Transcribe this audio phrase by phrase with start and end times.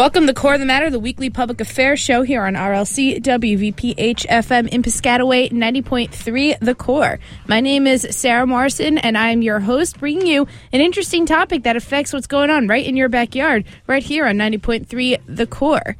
[0.00, 4.26] Welcome to Core of the Matter, the weekly public affairs show here on RLC WVPH
[4.28, 7.18] FM in Piscataway 90.3 The Core.
[7.46, 11.76] My name is Sarah Morrison, and I'm your host, bringing you an interesting topic that
[11.76, 15.98] affects what's going on right in your backyard, right here on 90.3 The Core.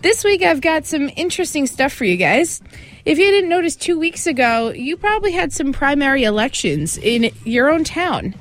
[0.00, 2.62] This week, I've got some interesting stuff for you guys.
[3.04, 7.68] If you didn't notice two weeks ago, you probably had some primary elections in your
[7.68, 8.36] own town.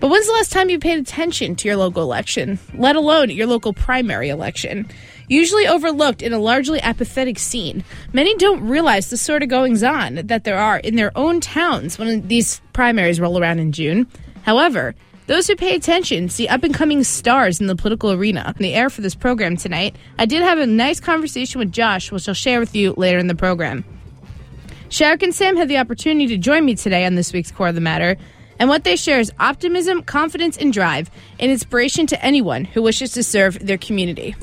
[0.00, 3.48] But when's the last time you paid attention to your local election, let alone your
[3.48, 4.88] local primary election?
[5.26, 10.14] Usually overlooked in a largely apathetic scene, many don't realize the sort of goings on
[10.26, 14.06] that there are in their own towns when these primaries roll around in June.
[14.42, 14.94] However,
[15.26, 18.54] those who pay attention see up and coming stars in the political arena.
[18.56, 22.12] In the air for this program tonight, I did have a nice conversation with Josh,
[22.12, 23.84] which I'll share with you later in the program.
[24.90, 27.74] Shariq and Sam had the opportunity to join me today on this week's Core of
[27.74, 28.16] the Matter
[28.58, 33.12] and what they share is optimism, confidence, and drive, and inspiration to anyone who wishes
[33.12, 34.34] to serve their community.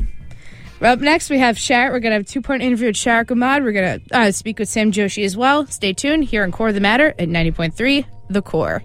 [0.82, 1.92] Up next, we have Shariq.
[1.92, 3.64] We're going to have a two part interview with Shariq Ahmad.
[3.64, 5.66] We're going to uh, speak with Sam Joshi as well.
[5.68, 8.84] Stay tuned here on Core of the Matter at 90.3 The Core.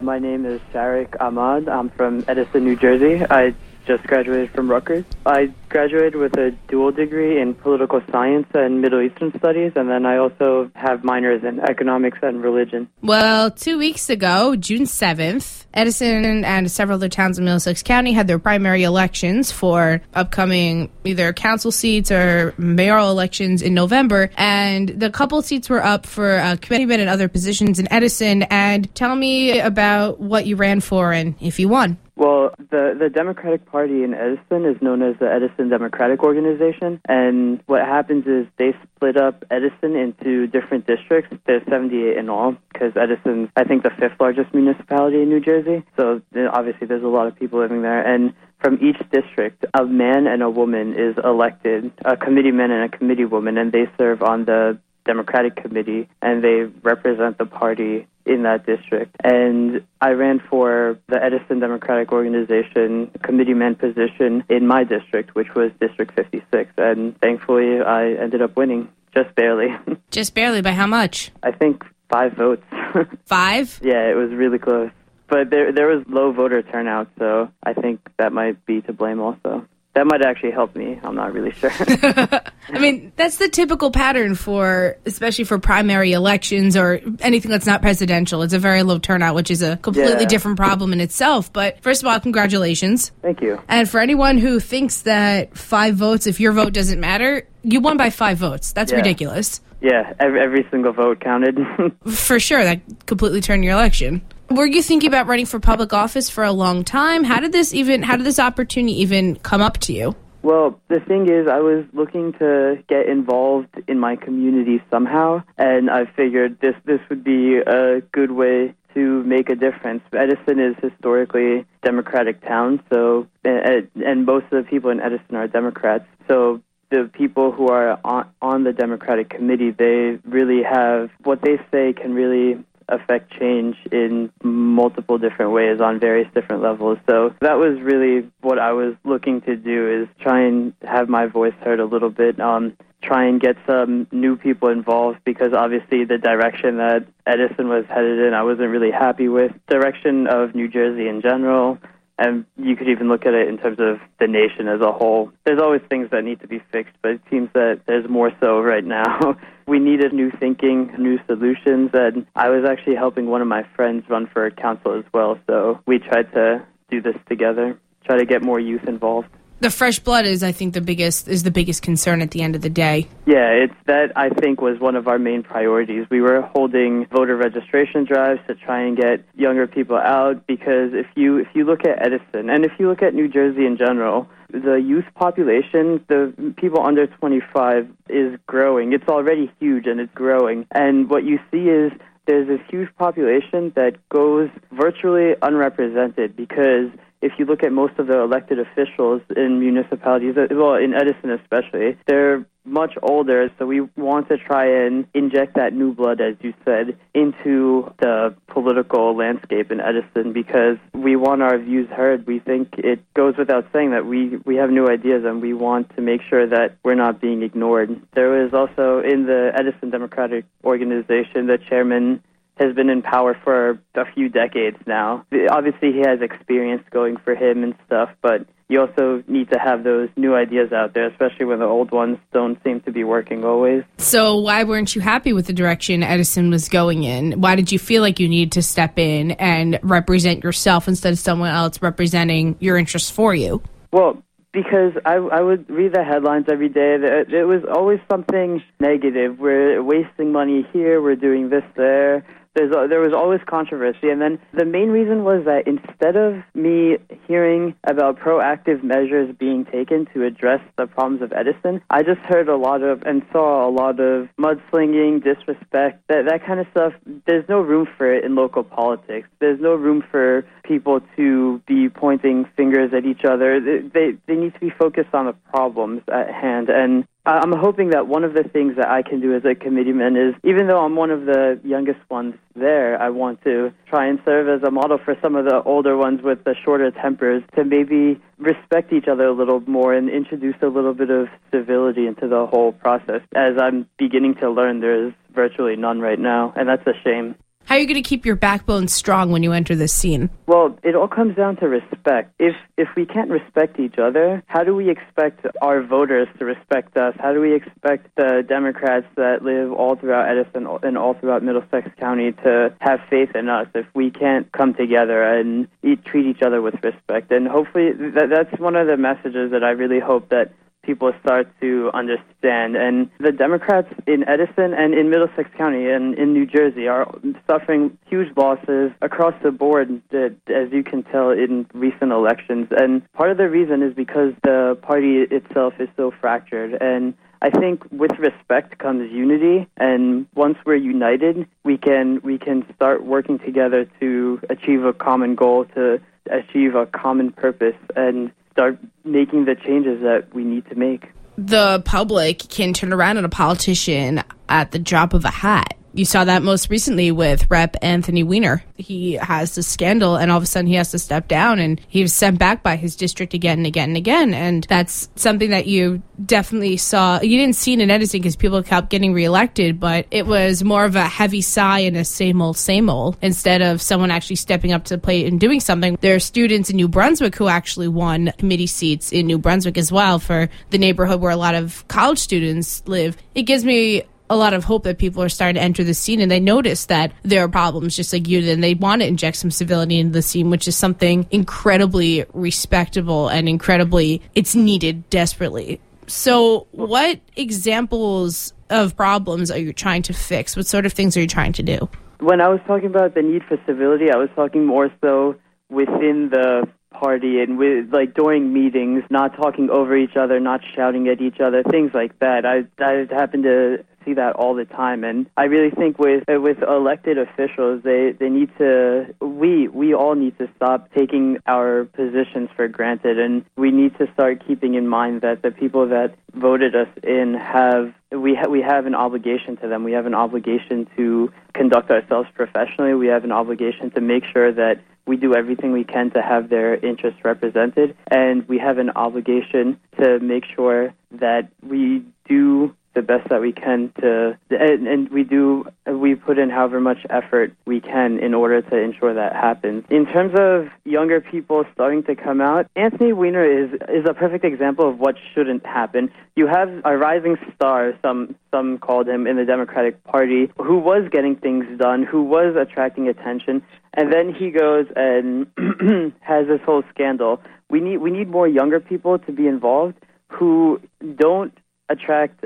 [0.00, 1.68] My name is Shariq Ahmad.
[1.68, 3.24] I'm from Edison, New Jersey.
[3.28, 3.54] I
[3.86, 5.04] just graduated from Rutgers.
[5.26, 10.04] I graduated with a dual degree in political science and Middle Eastern studies, and then
[10.04, 12.88] I also have minors in economics and religion.
[13.00, 18.26] Well, two weeks ago, June 7th, Edison and several other towns in Middlesex County had
[18.26, 24.30] their primary elections for upcoming either council seats or mayoral elections in November.
[24.36, 28.42] And the couple seats were up for uh, committeemen and other positions in Edison.
[28.44, 31.98] And tell me about what you ran for and if you won.
[32.20, 37.60] Well, the the Democratic Party in Edison is known as the Edison Democratic Organization, and
[37.66, 41.36] what happens is they split up Edison into different districts.
[41.46, 45.84] There's 78 in all, because Edison's I think the fifth largest municipality in New Jersey.
[45.96, 46.22] So
[46.52, 50.42] obviously there's a lot of people living there, and from each district, a man and
[50.42, 54.78] a woman is elected, a committeeman and a committee woman, and they serve on the
[55.04, 59.16] Democratic Committee, and they represent the party in that district.
[59.24, 65.72] And I ran for the Edison Democratic Organization committeeman position in my district, which was
[65.80, 66.70] District 56.
[66.78, 69.68] And thankfully, I ended up winning just barely.
[70.10, 70.62] just barely.
[70.62, 71.32] By how much?
[71.42, 72.64] I think five votes.
[73.24, 73.80] five?
[73.82, 74.90] Yeah, it was really close.
[75.28, 79.20] But there, there was low voter turnout, so I think that might be to blame
[79.20, 79.64] also
[79.94, 81.00] that might actually help me.
[81.02, 81.70] I'm not really sure.
[81.80, 87.82] I mean, that's the typical pattern for, especially for primary elections or anything that's not
[87.82, 88.42] presidential.
[88.42, 90.28] It's a very low turnout, which is a completely yeah.
[90.28, 91.52] different problem in itself.
[91.52, 93.10] But first of all, congratulations.
[93.20, 93.60] Thank you.
[93.68, 97.96] And for anyone who thinks that five votes, if your vote doesn't matter, you won
[97.96, 98.72] by five votes.
[98.72, 98.98] That's yeah.
[98.98, 99.60] ridiculous.
[99.80, 101.58] Yeah, every, every single vote counted.
[102.06, 104.22] for sure, that completely turned your election.
[104.50, 107.22] Were you thinking about running for public office for a long time?
[107.22, 110.16] How did this even how did this opportunity even come up to you?
[110.42, 115.88] Well, the thing is, I was looking to get involved in my community somehow, and
[115.88, 120.02] I figured this this would be a good way to make a difference.
[120.12, 126.06] Edison is historically Democratic town, so and most of the people in Edison are Democrats.
[126.26, 126.60] So
[126.90, 131.92] the people who are on, on the Democratic committee, they really have what they say
[131.92, 136.98] can really affect change in multiple different ways on various different levels.
[137.08, 141.26] So that was really what I was looking to do is try and have my
[141.26, 142.40] voice heard a little bit.
[142.40, 147.84] Um, try and get some new people involved because obviously the direction that Edison was
[147.88, 149.52] headed in I wasn't really happy with.
[149.68, 151.78] Direction of New Jersey in general,
[152.20, 155.32] and you could even look at it in terms of the nation as a whole.
[155.44, 158.60] There's always things that need to be fixed, but it seems that there's more so
[158.60, 159.38] right now.
[159.66, 164.04] we needed new thinking, new solutions, and I was actually helping one of my friends
[164.10, 168.42] run for council as well, so we tried to do this together, try to get
[168.42, 169.28] more youth involved
[169.60, 172.54] the fresh blood is i think the biggest is the biggest concern at the end
[172.56, 173.06] of the day.
[173.26, 176.06] Yeah it's that i think was one of our main priorities.
[176.10, 181.06] We were holding voter registration drives to try and get younger people out because if
[181.14, 184.28] you if you look at edison and if you look at new jersey in general
[184.52, 188.92] the youth population the people under 25 is growing.
[188.92, 190.66] It's already huge and it's growing.
[190.72, 191.92] And what you see is
[192.26, 196.90] there's this huge population that goes virtually unrepresented because
[197.22, 201.30] if you look at most of the elected officials in municipalities, uh, well, in Edison
[201.30, 206.36] especially, they're much older, so we want to try and inject that new blood, as
[206.40, 212.26] you said, into the political landscape in Edison because we want our views heard.
[212.26, 215.94] We think it goes without saying that we, we have new ideas and we want
[215.96, 218.00] to make sure that we're not being ignored.
[218.14, 222.22] There was also in the Edison Democratic Organization, the chairman
[222.60, 225.24] has been in power for a few decades now.
[225.50, 229.82] Obviously, he has experience going for him and stuff, but you also need to have
[229.82, 233.44] those new ideas out there, especially when the old ones don't seem to be working
[233.44, 233.82] always.
[233.96, 237.40] So, why weren't you happy with the direction Edison was going in?
[237.40, 241.18] Why did you feel like you needed to step in and represent yourself instead of
[241.18, 243.62] someone else representing your interests for you?
[243.90, 244.22] Well,
[244.52, 246.96] because I, I would read the headlines every day.
[247.00, 249.38] It was always something negative.
[249.38, 251.00] We're wasting money here.
[251.00, 252.24] We're doing this there
[252.54, 256.98] there's there was always controversy, and then the main reason was that instead of me
[257.28, 262.48] hearing about proactive measures being taken to address the problems of Edison, I just heard
[262.48, 266.92] a lot of and saw a lot of mudslinging, disrespect, that that kind of stuff.
[267.26, 269.28] There's no room for it in local politics.
[269.38, 273.60] There's no room for people to be pointing fingers at each other.
[273.60, 278.08] They they need to be focused on the problems at hand, and I'm hoping that
[278.08, 280.96] one of the things that I can do as a committeeman is, even though I'm
[280.96, 284.98] one of the youngest ones there, I want to try and serve as a model
[285.04, 289.26] for some of the older ones with the shorter tempers to maybe respect each other
[289.26, 293.20] a little more and introduce a little bit of civility into the whole process.
[293.34, 297.34] As I'm beginning to learn, there's virtually none right now, and that's a shame.
[297.70, 300.28] How are you going to keep your backbone strong when you enter this scene?
[300.48, 302.34] Well, it all comes down to respect.
[302.40, 306.96] If if we can't respect each other, how do we expect our voters to respect
[306.96, 307.14] us?
[307.20, 311.88] How do we expect the Democrats that live all throughout Edison and all throughout Middlesex
[311.96, 316.42] County to have faith in us if we can't come together and eat, treat each
[316.42, 317.30] other with respect?
[317.30, 320.50] And hopefully, that, that's one of the messages that I really hope that
[320.90, 322.74] people start to understand.
[322.74, 327.06] And the Democrats in Edison and in Middlesex County and in New Jersey are
[327.48, 332.66] suffering huge losses across the board, as you can tell in recent elections.
[332.72, 336.76] And part of the reason is because the party itself is so fractured.
[336.80, 342.66] And I think with respect comes unity, and once we're united, we can we can
[342.74, 346.00] start working together to achieve a common goal, to
[346.30, 351.06] achieve a common purpose, and start making the changes that we need to make.
[351.36, 356.04] The public can turn around on a politician at the drop of a hat you
[356.04, 357.76] saw that most recently with Rep.
[357.82, 358.62] Anthony Weiner.
[358.76, 361.80] He has the scandal, and all of a sudden he has to step down, and
[361.88, 364.34] he was sent back by his district again and again and again.
[364.34, 367.20] And that's something that you definitely saw.
[367.20, 370.84] You didn't see it in Edison because people kept getting reelected, but it was more
[370.84, 374.72] of a heavy sigh and a same old, same old instead of someone actually stepping
[374.72, 375.98] up to the plate and doing something.
[376.00, 379.90] There are students in New Brunswick who actually won committee seats in New Brunswick as
[379.90, 383.16] well for the neighborhood where a lot of college students live.
[383.34, 386.20] It gives me a lot of hope that people are starting to enter the scene
[386.20, 389.08] and they notice that there are problems just like you did and they want to
[389.08, 395.08] inject some civility into the scene which is something incredibly respectable and incredibly it's needed
[395.10, 395.80] desperately.
[396.06, 400.56] So what examples of problems are you trying to fix?
[400.56, 401.88] What sort of things are you trying to do?
[402.20, 405.36] When i was talking about the need for civility i was talking more so
[405.70, 411.08] within the party and with like during meetings not talking over each other not shouting
[411.08, 412.44] at each other things like that.
[412.44, 415.04] I i happened to see that all the time.
[415.04, 419.94] And I really think with uh, with elected officials, they they need to we we
[419.94, 424.74] all need to stop taking our positions for granted, and we need to start keeping
[424.74, 428.94] in mind that the people that voted us in have we ha- we have an
[428.94, 429.84] obligation to them.
[429.84, 432.94] We have an obligation to conduct ourselves professionally.
[432.94, 436.50] We have an obligation to make sure that we do everything we can to have
[436.50, 443.02] their interests represented, and we have an obligation to make sure that we do the
[443.02, 447.52] best that we can to and, and, we do we put in however much effort
[447.64, 449.84] we can in order to ensure that happens.
[449.90, 454.44] In terms of younger people starting to come out anthony weiner is is a perfect
[454.44, 456.10] example of what shouldn't happen.
[456.34, 461.08] You have a rising star some some called him in the democratic party who was
[461.10, 463.62] getting things done who was attracting attention
[463.94, 465.46] and then he goes and
[466.20, 467.40] has this whole scandal.
[467.70, 469.94] We need we need more younger people to be involved
[470.28, 470.80] who
[471.16, 471.56] don't
[471.88, 472.44] attract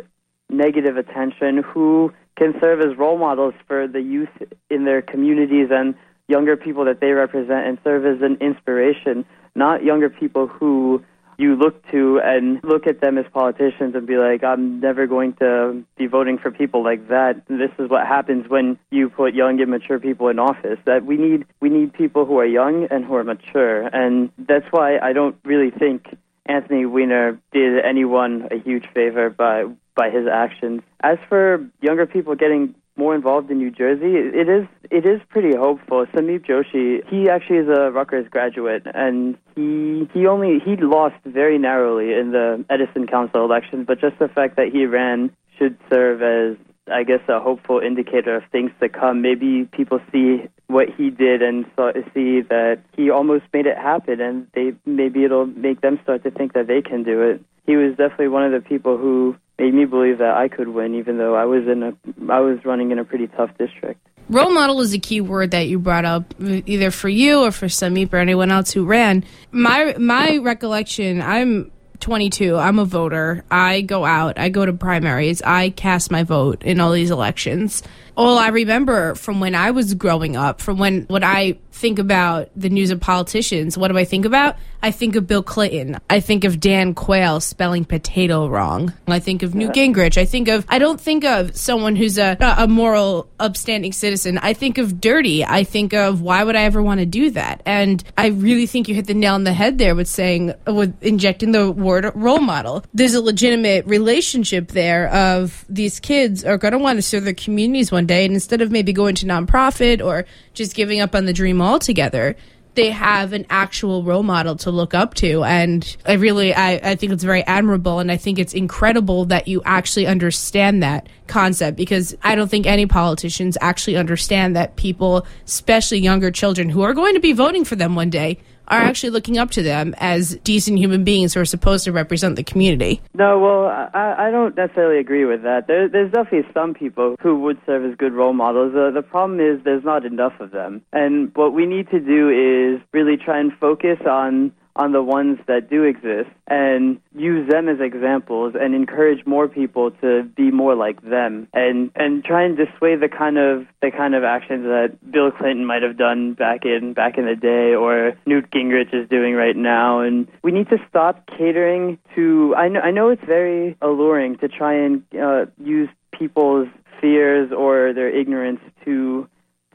[0.56, 4.28] negative attention, who can serve as role models for the youth
[4.70, 5.94] in their communities and
[6.28, 11.02] younger people that they represent and serve as an inspiration, not younger people who
[11.36, 15.34] you look to and look at them as politicians and be like, I'm never going
[15.34, 17.42] to be voting for people like that.
[17.48, 20.78] This is what happens when you put young, and mature people in office.
[20.86, 24.66] That we need we need people who are young and who are mature, and that's
[24.70, 30.26] why I don't really think Anthony Weiner did anyone a huge favor by by his
[30.26, 30.82] actions.
[31.02, 35.56] As for younger people getting more involved in New Jersey, it is it is pretty
[35.56, 36.06] hopeful.
[36.06, 41.58] Sameep Joshi, he actually is a Rutgers graduate, and he he only he lost very
[41.58, 46.22] narrowly in the Edison Council election, but just the fact that he ran should serve
[46.22, 46.56] as
[46.90, 49.22] I guess, a hopeful indicator of things to come.
[49.22, 51.64] Maybe people see what he did and
[52.12, 56.30] see that he almost made it happen, and they maybe it'll make them start to
[56.30, 57.42] think that they can do it.
[57.66, 60.94] He was definitely one of the people who made me believe that I could win,
[60.94, 61.92] even though I was in a
[62.30, 64.00] I was running in a pretty tough district.
[64.30, 67.66] Role model is a key word that you brought up, either for you or for
[67.66, 69.24] Samip or anyone else who ran.
[69.52, 71.70] My my recollection, I'm
[72.00, 72.56] 22.
[72.56, 73.44] I'm a voter.
[73.50, 74.38] I go out.
[74.38, 75.42] I go to primaries.
[75.42, 77.82] I cast my vote in all these elections
[78.16, 82.50] all I remember from when I was growing up, from when when I think about
[82.54, 84.56] the news of politicians, what do I think about?
[84.82, 85.98] I think of Bill Clinton.
[86.10, 88.92] I think of Dan Quayle spelling potato wrong.
[89.08, 90.18] I think of Newt Gingrich.
[90.18, 94.38] I think of I don't think of someone who's a a moral, upstanding citizen.
[94.38, 95.44] I think of dirty.
[95.44, 97.62] I think of why would I ever want to do that?
[97.64, 101.02] And I really think you hit the nail on the head there with saying with
[101.02, 102.84] injecting the word role model.
[102.92, 107.34] There's a legitimate relationship there of these kids are going to want to serve their
[107.34, 108.24] communities one one day.
[108.24, 112.36] And instead of maybe going to nonprofit or just giving up on the dream altogether,
[112.74, 115.44] they have an actual role model to look up to.
[115.44, 118.00] And I really, I, I think it's very admirable.
[118.00, 122.66] And I think it's incredible that you actually understand that concept because I don't think
[122.66, 127.64] any politicians actually understand that people, especially younger children who are going to be voting
[127.64, 131.40] for them one day, are actually looking up to them as decent human beings who
[131.40, 133.00] are supposed to represent the community.
[133.14, 135.66] No, well, I, I don't necessarily agree with that.
[135.66, 138.74] There, there's definitely some people who would serve as good role models.
[138.74, 140.82] Uh, the problem is there's not enough of them.
[140.92, 145.38] And what we need to do is really try and focus on on the ones
[145.46, 150.74] that do exist and use them as examples and encourage more people to be more
[150.74, 154.98] like them and and try and dissuade the kind of the kind of actions that
[155.10, 159.08] Bill Clinton might have done back in back in the day or Newt Gingrich is
[159.08, 160.00] doing right now.
[160.00, 164.48] And we need to stop catering to I know I know it's very alluring to
[164.48, 166.68] try and uh, use people's
[167.00, 169.28] fears or their ignorance to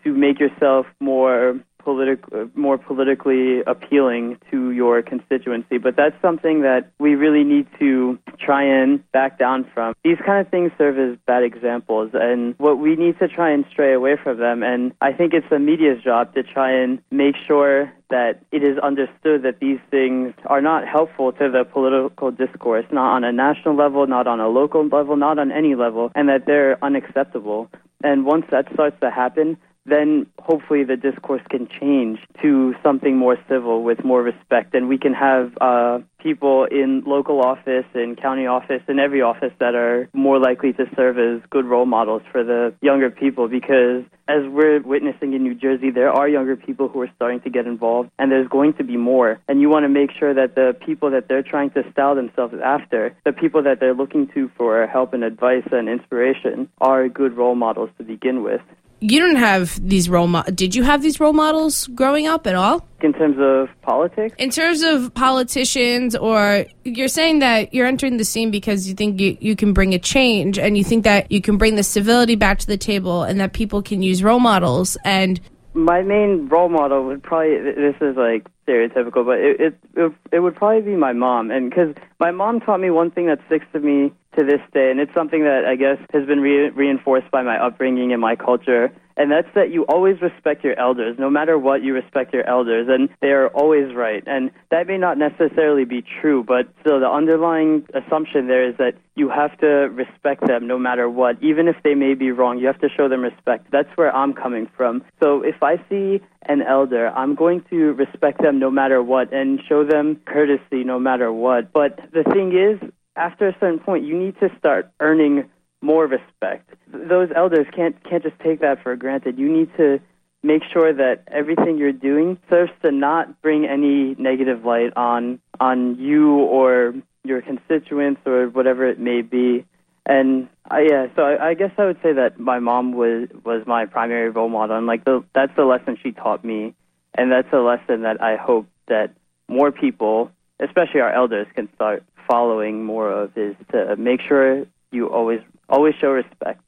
[0.04, 5.78] to make yourself more politic, uh, more politically appealing to your constituency.
[5.78, 9.94] But that's something that we really need to try and back down from.
[10.04, 13.64] These kind of things serve as bad examples, and what we need to try and
[13.72, 14.64] stray away from them.
[14.64, 18.78] And I think it's the media's job to try and make sure that it is
[18.80, 23.78] understood that these things are not helpful to the political discourse, not on a national
[23.78, 27.70] level, not on a local level, not on any level, and that they're unacceptable.
[28.04, 29.58] And once that starts to happen,
[29.92, 34.98] then hopefully the discourse can change to something more civil with more respect, and we
[34.98, 40.10] can have uh, people in local office and county office and every office that are
[40.14, 43.48] more likely to serve as good role models for the younger people.
[43.48, 47.50] Because as we're witnessing in New Jersey, there are younger people who are starting to
[47.50, 49.40] get involved, and there's going to be more.
[49.48, 52.54] And you want to make sure that the people that they're trying to style themselves
[52.64, 57.36] after, the people that they're looking to for help and advice and inspiration, are good
[57.36, 58.62] role models to begin with
[59.02, 62.56] you don't have these role mo- did you have these role models growing up at
[62.56, 62.86] all?
[63.02, 64.36] In terms of politics?
[64.38, 69.20] In terms of politicians or you're saying that you're entering the scene because you think
[69.20, 72.36] you, you can bring a change and you think that you can bring the civility
[72.36, 75.40] back to the table and that people can use role models and
[75.74, 80.40] my main role model would probably this is like stereotypical but it it it, it
[80.40, 83.66] would probably be my mom and because my mom taught me one thing that sticks
[83.72, 87.30] to me to this day, and it's something that I guess has been re- reinforced
[87.32, 91.18] by my upbringing and my culture, and that's that you always respect your elders.
[91.20, 94.24] No matter what, you respect your elders, and they are always right.
[94.26, 98.94] And that may not necessarily be true, but still, the underlying assumption there is that
[99.16, 102.60] you have to respect them no matter what, even if they may be wrong.
[102.60, 103.70] You have to show them respect.
[103.72, 105.04] That's where I'm coming from.
[105.22, 109.60] So if I see an elder, I'm going to respect them no matter what and
[109.68, 111.74] show them courtesy no matter what.
[111.74, 115.50] But the thing is, after a certain point, you need to start earning
[115.82, 116.70] more respect.
[116.88, 119.38] Those elders can't can't just take that for granted.
[119.38, 120.00] You need to
[120.42, 125.98] make sure that everything you're doing serves to not bring any negative light on on
[126.00, 129.66] you or your constituents or whatever it may be.
[130.06, 133.64] And I, yeah, so I, I guess I would say that my mom was was
[133.68, 136.74] my primary role model, and like the, that's the lesson she taught me,
[137.14, 139.14] and that's a lesson that I hope that
[139.48, 145.08] more people, especially our elders, can start following more of is to make sure you
[145.10, 146.62] always always show respect.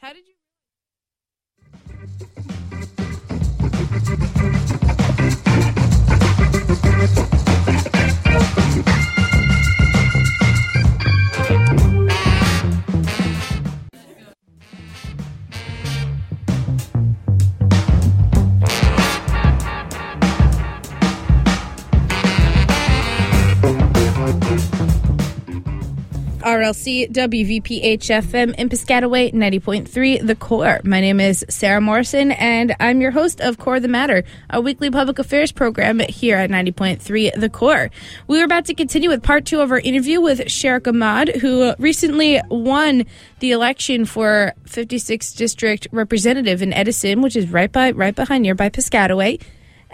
[0.00, 0.33] How did you?
[26.54, 30.80] RLC WVPH FM in Piscataway 90.3 The Core.
[30.84, 34.88] My name is Sarah Morrison and I'm your host of Core the Matter, a weekly
[34.88, 37.90] public affairs program here at 90.3 The Core.
[38.28, 41.74] We are about to continue with part two of our interview with Shariq Ahmad, who
[41.80, 43.04] recently won
[43.40, 48.68] the election for 56th District Representative in Edison, which is right by right behind nearby
[48.68, 49.42] Piscataway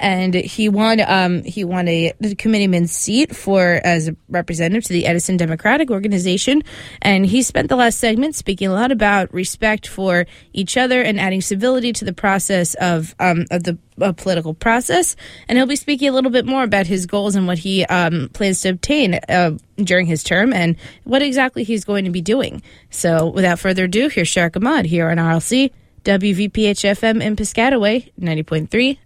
[0.00, 5.06] and he won um, he won a committeeman's seat for as a representative to the
[5.06, 6.62] Edison Democratic Organization,
[7.02, 11.20] and he spent the last segment speaking a lot about respect for each other and
[11.20, 15.14] adding civility to the process of um, of the uh, political process.
[15.48, 18.30] And he'll be speaking a little bit more about his goals and what he um,
[18.32, 22.62] plans to obtain uh, during his term and what exactly he's going to be doing.
[22.88, 25.72] So, without further ado, here's Shariq Ahmad here on RLC.
[26.04, 28.98] WVPH FM in Piscataway, 90.3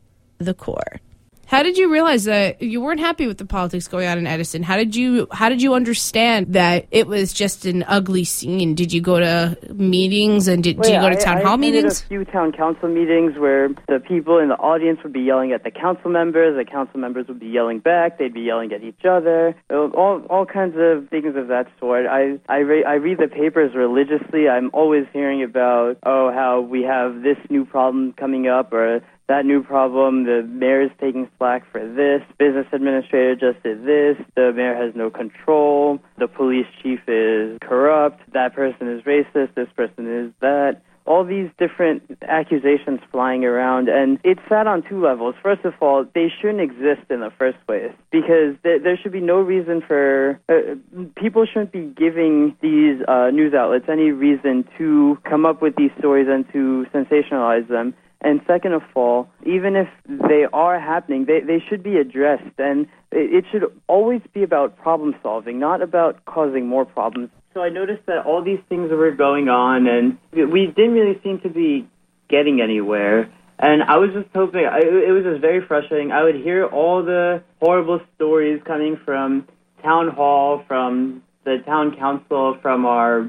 [0.44, 1.00] the core.
[1.46, 4.62] How did you realize that you weren't happy with the politics going on in Edison?
[4.62, 8.74] How did you how did you understand that it was just an ugly scene?
[8.74, 11.52] Did you go to meetings and did, well, did you go to town I, hall
[11.52, 12.00] I meetings?
[12.02, 15.64] a few town council meetings where the people in the audience would be yelling at
[15.64, 19.04] the council members, the council members would be yelling back, they'd be yelling at each
[19.08, 22.06] other, all all kinds of things of that sort.
[22.06, 24.48] I I, re- I read the papers religiously.
[24.48, 29.46] I'm always hearing about oh how we have this new problem coming up or that
[29.46, 30.24] new problem.
[30.24, 32.22] The mayor is taking slack for this.
[32.38, 34.16] Business administrator just did this.
[34.36, 35.98] The mayor has no control.
[36.18, 38.20] The police chief is corrupt.
[38.32, 39.54] That person is racist.
[39.54, 40.82] This person is that.
[41.06, 45.34] All these different accusations flying around, and it's sad on two levels.
[45.42, 49.20] First of all, they shouldn't exist in the first place because there, there should be
[49.20, 50.76] no reason for uh,
[51.14, 55.90] people shouldn't be giving these uh, news outlets any reason to come up with these
[55.98, 57.92] stories and to sensationalize them.
[58.24, 62.58] And second of all, even if they are happening, they, they should be addressed.
[62.58, 67.28] And it, it should always be about problem solving, not about causing more problems.
[67.52, 71.38] So I noticed that all these things were going on, and we didn't really seem
[71.40, 71.86] to be
[72.30, 73.30] getting anywhere.
[73.58, 76.10] And I was just hoping, I, it was just very frustrating.
[76.10, 79.46] I would hear all the horrible stories coming from
[79.82, 83.28] town hall, from the town council, from our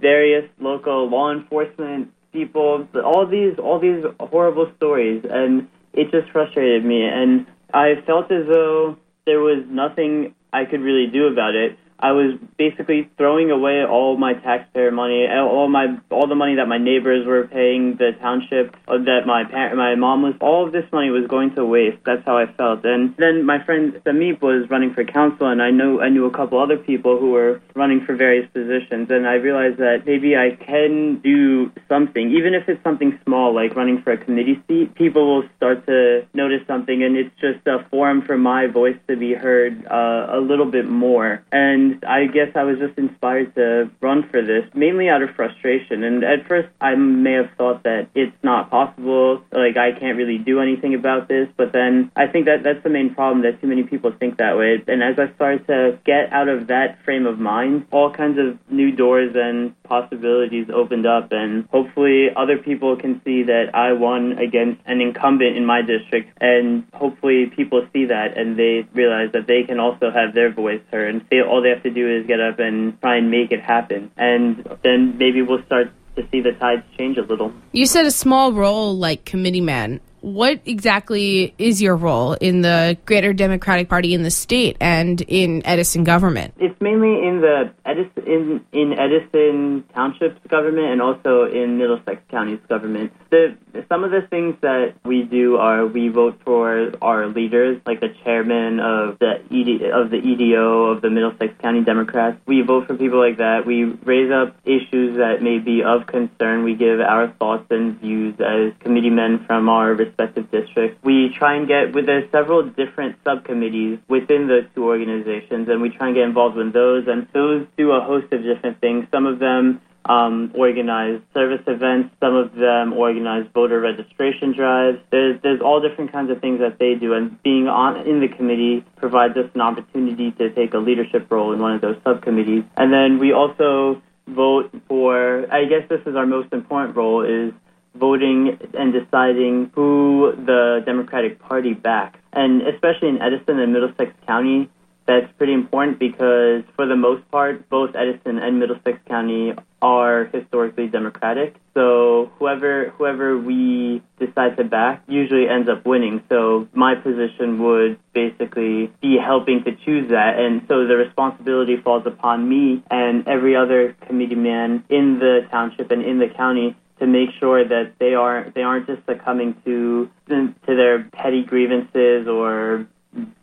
[0.00, 6.84] various local law enforcement people, all these all these horrible stories, and it just frustrated
[6.84, 7.06] me.
[7.06, 11.78] And I felt as though there was nothing I could really do about it.
[11.98, 16.66] I was basically throwing away all my taxpayer money, all my all the money that
[16.66, 20.34] my neighbors were paying the township, uh, that my parent, my mom was.
[20.40, 21.98] All of this money was going to waste.
[22.04, 22.84] That's how I felt.
[22.84, 26.30] And then my friend Samip was running for council, and I know I knew a
[26.30, 30.56] couple other people who were running for various positions, and I realized that maybe I
[30.56, 34.94] can do something, even if it's something small, like running for a committee seat.
[34.94, 39.16] People will start to notice something, and it's just a forum for my voice to
[39.16, 41.42] be heard uh, a little bit more.
[41.52, 46.02] And I guess I was just inspired to run for this, mainly out of frustration.
[46.04, 50.38] And at first, I may have thought that it's not possible, like I can't really
[50.38, 51.48] do anything about this.
[51.56, 54.56] But then I think that that's the main problem that too many people think that
[54.56, 54.82] way.
[54.86, 58.58] And as I started to get out of that frame of mind, all kinds of
[58.70, 61.32] new doors and possibilities opened up.
[61.32, 66.36] And hopefully, other people can see that I won against an incumbent in my district.
[66.40, 70.80] And hopefully, people see that and they realize that they can also have their voice
[70.90, 71.14] heard.
[71.14, 73.60] And they, all they have to do is get up and try and make it
[73.60, 74.10] happen.
[74.16, 77.52] And then maybe we'll start to see the tides change a little.
[77.72, 82.96] You said a small role like committee man what exactly is your role in the
[83.04, 86.54] greater Democratic Party in the state and in Edison government?
[86.56, 92.60] It's mainly in the Edison in, in Edison Township's government and also in Middlesex County's
[92.70, 93.12] government.
[93.28, 93.54] The
[93.90, 98.14] some of the things that we do are we vote for our leaders, like the
[98.24, 102.38] chairman of the ED, of the EDO of the Middlesex County Democrats.
[102.46, 103.66] We vote for people like that.
[103.66, 106.64] We raise up issues that may be of concern.
[106.64, 110.98] We give our thoughts and views as committee men from our respective districts.
[111.02, 115.90] We try and get with there's several different subcommittees within the two organizations, and we
[115.90, 117.06] try and get involved in those.
[117.08, 119.06] And those do a host of different things.
[119.10, 122.14] Some of them um, organize service events.
[122.20, 124.98] Some of them organize voter registration drives.
[125.10, 128.28] There's there's all different kinds of things that they do, and being on in the
[128.28, 132.64] committee provides us an opportunity to take a leadership role in one of those subcommittees.
[132.76, 135.46] And then we also vote for.
[135.52, 137.52] I guess this is our most important role is
[137.94, 142.18] voting and deciding who the Democratic Party backs.
[142.32, 144.68] And especially in Edison and Middlesex County,
[145.06, 149.52] that's pretty important because, for the most part, both Edison and Middlesex County
[149.82, 151.56] are historically Democratic.
[151.74, 156.22] So whoever whoever we decide to back usually ends up winning.
[156.30, 162.06] So my position would basically be helping to choose that, and so the responsibility falls
[162.06, 167.10] upon me and every other committee man in the township and in the county to
[167.10, 172.86] make sure that they aren't they aren't just succumbing to to their petty grievances or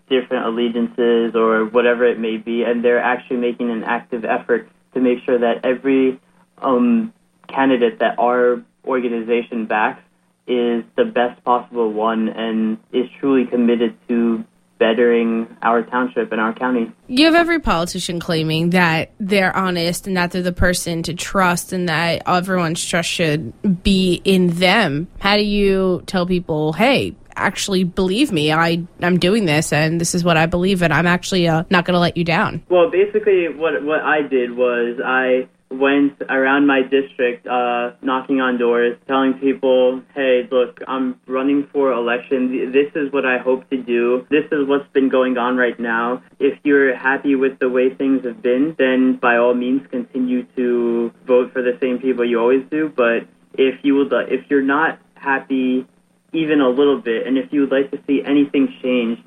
[0.10, 5.00] different allegiances or whatever it may be, and they're actually making an active effort to
[5.00, 6.20] make sure that every
[6.58, 7.14] um,
[7.48, 10.02] candidate that our organization backs
[10.48, 14.44] is the best possible one and is truly committed to
[14.82, 16.92] bettering our township and our county.
[17.08, 21.72] You have every politician claiming that they're honest and that they're the person to trust
[21.72, 25.08] and that everyone's trust should be in them.
[25.20, 28.52] How do you tell people, hey, actually believe me.
[28.52, 31.86] I I'm doing this, and this is what I believe and I'm actually uh, not
[31.86, 32.64] going to let you down.
[32.68, 38.58] Well, basically, what what I did was I went around my district, uh, knocking on
[38.58, 42.72] doors, telling people, "Hey, look, I'm running for election.
[42.72, 44.26] This is what I hope to do.
[44.30, 46.22] This is what's been going on right now.
[46.40, 51.12] If you're happy with the way things have been, then by all means, continue to
[51.26, 52.92] vote for the same people you always do.
[52.94, 55.86] But if you would, if you're not happy
[56.34, 59.22] even a little bit, and if you would like to see anything changed,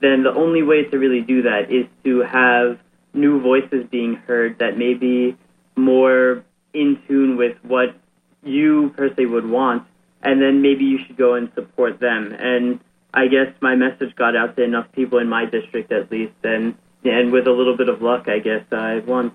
[0.00, 2.78] then the only way to really do that is to have
[3.14, 5.36] new voices being heard that may be
[5.76, 7.94] more in tune with what
[8.42, 9.84] you personally would want,
[10.22, 12.34] and then maybe you should go and support them.
[12.38, 12.80] And
[13.14, 16.74] I guess my message got out to enough people in my district at least, and
[17.04, 19.32] and with a little bit of luck, I guess I won.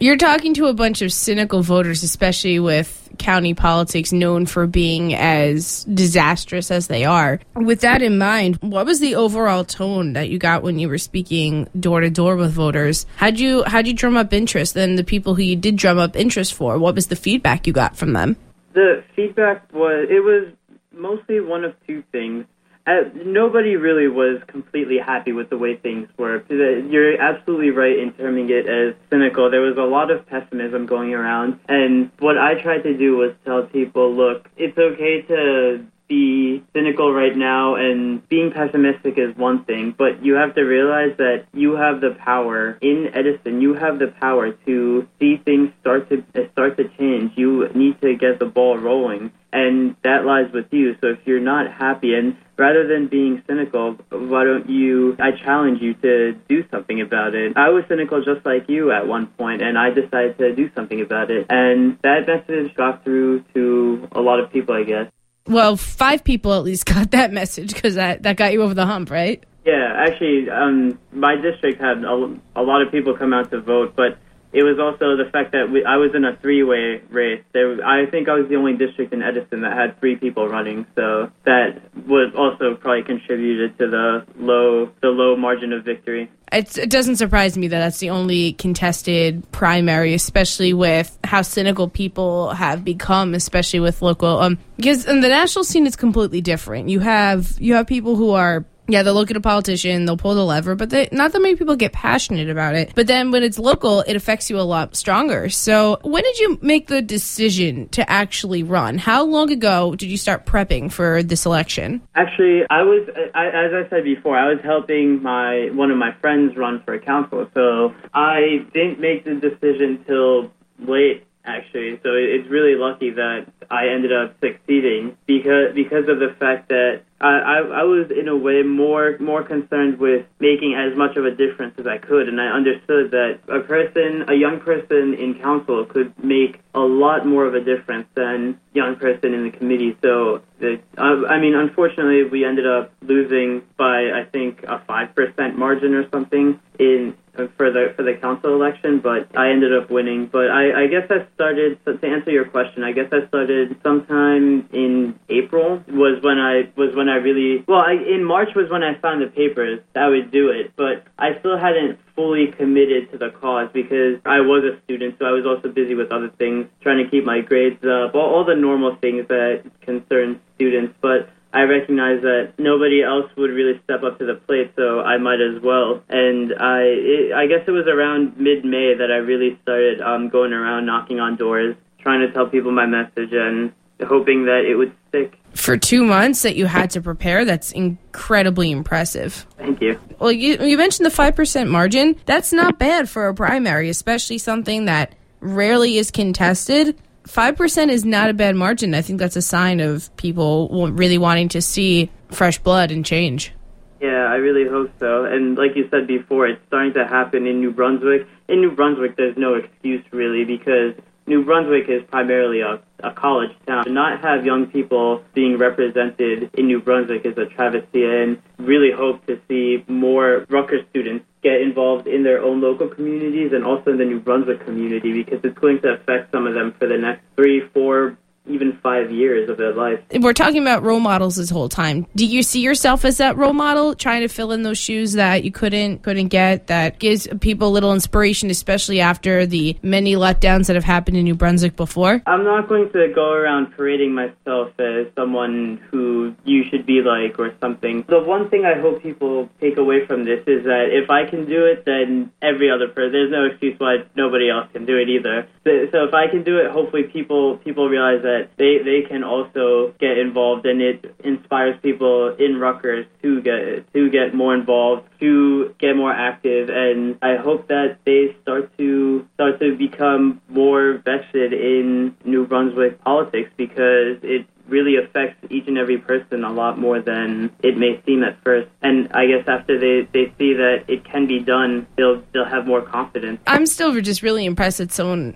[0.00, 5.14] You're talking to a bunch of cynical voters, especially with county politics known for being
[5.14, 7.40] as disastrous as they are.
[7.54, 10.98] With that in mind, what was the overall tone that you got when you were
[10.98, 13.06] speaking door to door with voters?
[13.16, 14.76] How'd you how'd you drum up interest?
[14.76, 17.72] And the people who you did drum up interest for, what was the feedback you
[17.72, 18.36] got from them?
[18.72, 20.52] The feedback was it was
[20.92, 22.46] mostly one of two things
[22.86, 26.44] uh, nobody really was completely happy with the way things were.
[26.48, 29.50] You're absolutely right in terming it as cynical.
[29.50, 33.32] There was a lot of pessimism going around, and what I tried to do was
[33.44, 39.64] tell people, look, it's okay to be cynical right now and being pessimistic is one
[39.64, 43.60] thing, but you have to realize that you have the power in Edison.
[43.60, 47.32] You have the power to see things start to start to change.
[47.36, 50.96] You need to get the ball rolling, and that lies with you.
[51.00, 55.16] So if you're not happy, and rather than being cynical, why don't you?
[55.18, 57.56] I challenge you to do something about it.
[57.56, 61.00] I was cynical just like you at one point, and I decided to do something
[61.00, 65.06] about it, and that message got through to a lot of people, I guess.
[65.46, 68.86] Well, five people at least got that message because that, that got you over the
[68.86, 69.42] hump, right?
[69.64, 73.94] Yeah, actually, um, my district had a, a lot of people come out to vote,
[73.96, 74.18] but
[74.54, 77.42] it was also the fact that we, I was in a three-way race.
[77.52, 80.86] There, I think I was the only district in Edison that had three people running,
[80.94, 86.30] so that would also probably contributed to the low the low margin of victory.
[86.54, 91.88] It's, it doesn't surprise me that that's the only contested primary, especially with how cynical
[91.88, 94.38] people have become, especially with local.
[94.40, 96.88] Um, because in the national scene, it's completely different.
[96.88, 100.34] You have you have people who are yeah, they'll look at a politician, they'll pull
[100.34, 102.92] the lever, but they, not that many people get passionate about it.
[102.94, 105.48] But then when it's local, it affects you a lot stronger.
[105.48, 108.98] So, when did you make the decision to actually run?
[108.98, 112.02] How long ago did you start prepping for this election?
[112.14, 116.14] Actually, I was, I, as I said before, I was helping my one of my
[116.20, 117.48] friends run for a council.
[117.54, 122.00] So I didn't make the decision till late actually.
[122.02, 127.02] So it's really lucky that I ended up succeeding because because of the fact that
[127.24, 131.30] I, I, was in a way more more concerned with making as much of a
[131.30, 135.86] difference as I could, and I understood that a person, a young person in council,
[135.86, 139.96] could make a lot more of a difference than young person in the committee.
[140.02, 145.14] So, the, uh, I mean, unfortunately, we ended up losing by I think a five
[145.14, 147.14] percent margin or something in
[147.56, 150.26] for the for the council election, but I ended up winning.
[150.26, 152.84] But I, I guess I started to answer your question.
[152.84, 157.80] I guess I started sometime in April was when I was when I really well.
[157.80, 159.80] I, in March was when I signed the papers.
[159.94, 164.40] I would do it, but I still hadn't fully committed to the cause because I
[164.40, 167.40] was a student, so I was also busy with other things, trying to keep my
[167.40, 170.94] grades up, all, all the normal things that concern students.
[171.00, 175.18] But I recognized that nobody else would really step up to the plate, so I
[175.18, 176.02] might as well.
[176.08, 180.52] And I, it, I guess it was around mid-May that I really started um, going
[180.52, 184.92] around knocking on doors, trying to tell people my message, and hoping that it would
[185.08, 185.38] stick.
[185.52, 189.46] For two months that you had to prepare, that's incredibly impressive.
[189.56, 190.00] Thank you.
[190.18, 192.16] Well, you, you mentioned the 5% margin.
[192.26, 196.98] That's not bad for a primary, especially something that rarely is contested.
[197.24, 198.94] 5% is not a bad margin.
[198.94, 203.52] I think that's a sign of people really wanting to see fresh blood and change.
[204.00, 205.24] Yeah, I really hope so.
[205.24, 208.26] And like you said before, it's starting to happen in New Brunswick.
[208.48, 210.94] In New Brunswick, there's no excuse really because
[211.26, 213.84] New Brunswick is primarily a, a college town.
[213.84, 218.90] To not have young people being represented in New Brunswick is a travesty and really
[218.90, 223.92] hope to see more Rutgers students get involved in their own local communities and also
[223.92, 226.98] in the New Brunswick community because it's going to affect some of them for the
[226.98, 230.00] next three, four, even five years of their life.
[230.12, 232.06] We're talking about role models this whole time.
[232.14, 235.44] Do you see yourself as that role model, trying to fill in those shoes that
[235.44, 236.66] you couldn't couldn't get?
[236.66, 241.24] That gives people a little inspiration, especially after the many letdowns that have happened in
[241.24, 242.22] New Brunswick before.
[242.26, 247.38] I'm not going to go around parading myself as someone who you should be like
[247.38, 248.04] or something.
[248.08, 251.46] The one thing I hope people take away from this is that if I can
[251.46, 253.12] do it, then every other person.
[253.12, 255.46] There's no excuse why nobody else can do it either.
[255.64, 259.22] So if I can do it, hopefully people people realize that that they, they can
[259.24, 260.98] also get involved and it.
[261.24, 267.18] Inspires people in Rutgers to get to get more involved, to get more active and
[267.22, 273.50] I hope that they start to start to become more vested in New Brunswick politics
[273.56, 278.22] because it really affects each and every person a lot more than it may seem
[278.22, 278.68] at first.
[278.82, 282.66] And I guess after they, they see that it can be done, they'll they'll have
[282.66, 283.40] more confidence.
[283.46, 285.34] I'm still just really impressed that someone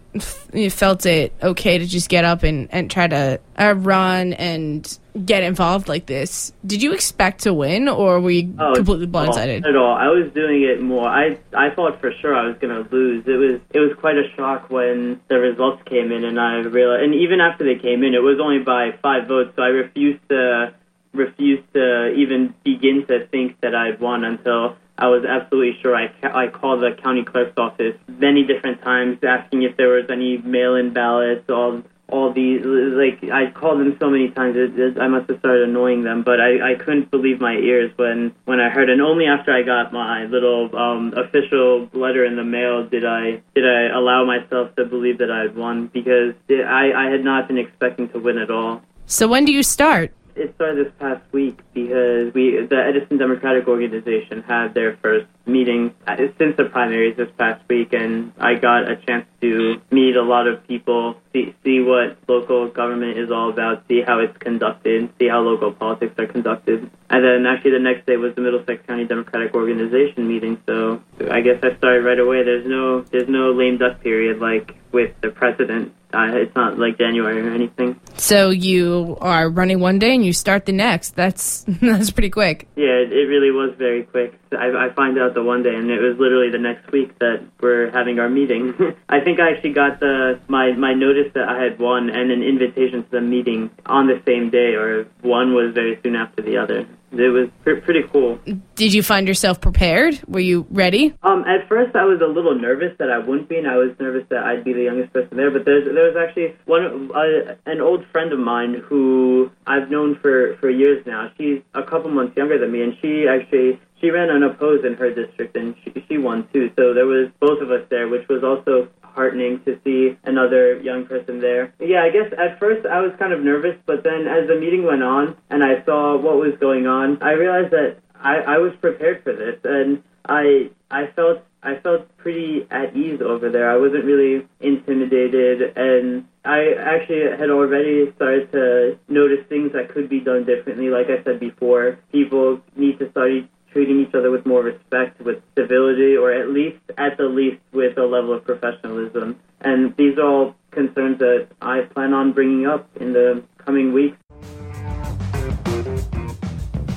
[0.70, 5.42] felt it okay to just get up and, and try to uh, run and get
[5.42, 6.52] involved like this.
[6.64, 9.66] Did you expect to win, or were you oh, completely blindsided?
[9.66, 9.94] At all.
[9.94, 11.06] I was doing it more.
[11.06, 13.24] I I thought for sure I was going to lose.
[13.26, 17.04] It was it was quite a shock when the results came in, and I realized.
[17.04, 19.52] And even after they came in, it was only by five votes.
[19.56, 20.74] So I refused to
[21.12, 25.94] refused to even begin to think that I'd won until I was absolutely sure.
[25.94, 30.06] I, ca- I called the county clerk's office many different times asking if there was
[30.10, 34.98] any mail-in ballots, all all these like I called them so many times it, it,
[34.98, 38.60] I must have started annoying them but I, I couldn't believe my ears when when
[38.60, 42.86] I heard and only after I got my little um, official letter in the mail
[42.86, 47.08] did I did I allow myself to believe that I had won because it, I
[47.08, 48.82] I had not been expecting to win at all.
[49.06, 50.12] So when do you start?
[50.38, 55.94] It started this past week because we the Edison Democratic Organization had their first meeting
[56.38, 60.46] since the primaries this past week, and I got a chance to meet a lot
[60.46, 65.26] of people, see, see what local government is all about, see how it's conducted, see
[65.26, 66.88] how local politics are conducted.
[67.10, 71.40] And then actually the next day was the Middlesex County Democratic Organization meeting, so I
[71.40, 72.44] guess I started right away.
[72.44, 75.94] There's no there's no lame duck period like with the president.
[76.12, 78.00] Uh, it's not like January or anything.
[78.16, 81.14] So you are running one day and you start the next.
[81.16, 82.66] That's that's pretty quick.
[82.76, 84.38] Yeah, it, it really was very quick.
[84.52, 87.44] I, I find out the one day, and it was literally the next week that
[87.60, 88.74] we're having our meeting.
[89.08, 92.42] I think I actually got the my my notice that I had won and an
[92.42, 96.56] invitation to the meeting on the same day, or one was very soon after the
[96.56, 98.38] other it was pr- pretty cool.
[98.74, 100.20] Did you find yourself prepared?
[100.26, 101.14] Were you ready?
[101.22, 103.90] Um, at first, I was a little nervous that I wouldn't be, and I was
[103.98, 105.50] nervous that I'd be the youngest person there.
[105.50, 110.18] But there's there was actually one uh, an old friend of mine who I've known
[110.20, 111.30] for for years now.
[111.38, 115.12] She's a couple months younger than me, and she actually she ran unopposed in her
[115.12, 116.70] district, and she she won too.
[116.76, 121.06] So there was both of us there, which was also heartening to see another young
[121.06, 121.72] person there.
[121.80, 124.84] Yeah, I guess at first I was kind of nervous, but then as the meeting
[124.84, 128.72] went on and I saw what was going on, I realized that I, I was
[128.80, 133.70] prepared for this, and I I felt I felt pretty at ease over there.
[133.70, 140.08] I wasn't really intimidated, and I actually had already started to notice things that could
[140.08, 140.88] be done differently.
[140.88, 143.30] Like I said before, people need to start
[143.78, 147.96] treating each other with more respect, with civility, or at least, at the least, with
[147.96, 149.38] a level of professionalism.
[149.60, 154.16] And these are all concerns that I plan on bringing up in the coming weeks.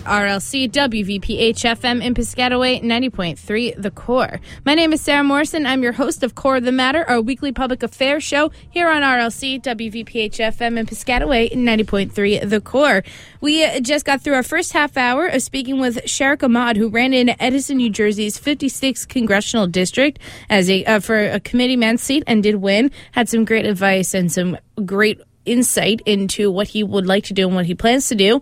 [0.04, 4.40] RLC WVPH FM in Piscataway 90.3 The Core.
[4.66, 5.66] My name is Sarah Morrison.
[5.66, 9.04] I'm your host of Core of the Matter, our weekly public affairs show here on
[9.04, 13.04] RLC WVPH FM in Piscataway 90.3 The Core.
[13.42, 17.14] We just got through our first half hour of speaking with Shariq Ahmad, who ran
[17.14, 22.42] in Edison, New Jersey's 56th congressional district as a uh, for a committeeman seat and
[22.42, 22.90] did win.
[23.12, 27.48] Had some great advice and some great insight into what he would like to do
[27.48, 28.42] and what he plans to do.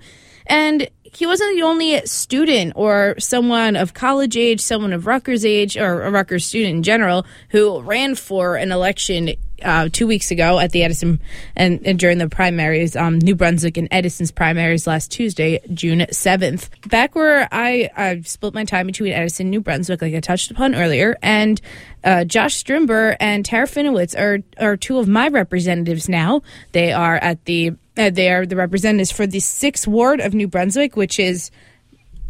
[0.50, 5.78] And he wasn't the only student or someone of college age, someone of Rutgers age,
[5.78, 10.60] or a Rutgers student in general who ran for an election uh, two weeks ago
[10.60, 11.20] at the Edison
[11.56, 16.70] and, and during the primaries, um, New Brunswick and Edison's primaries last Tuesday, June 7th.
[16.90, 20.76] Back where I, I split my time between Edison New Brunswick, like I touched upon
[20.76, 21.60] earlier, and
[22.04, 26.42] uh, Josh Strimber and Tara Finowitz are, are two of my representatives now.
[26.72, 30.48] They are at the uh, they are the representatives for the sixth ward of New
[30.48, 31.52] Brunswick, which is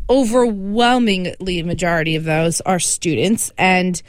[0.10, 4.02] overwhelmingly majority of those are students and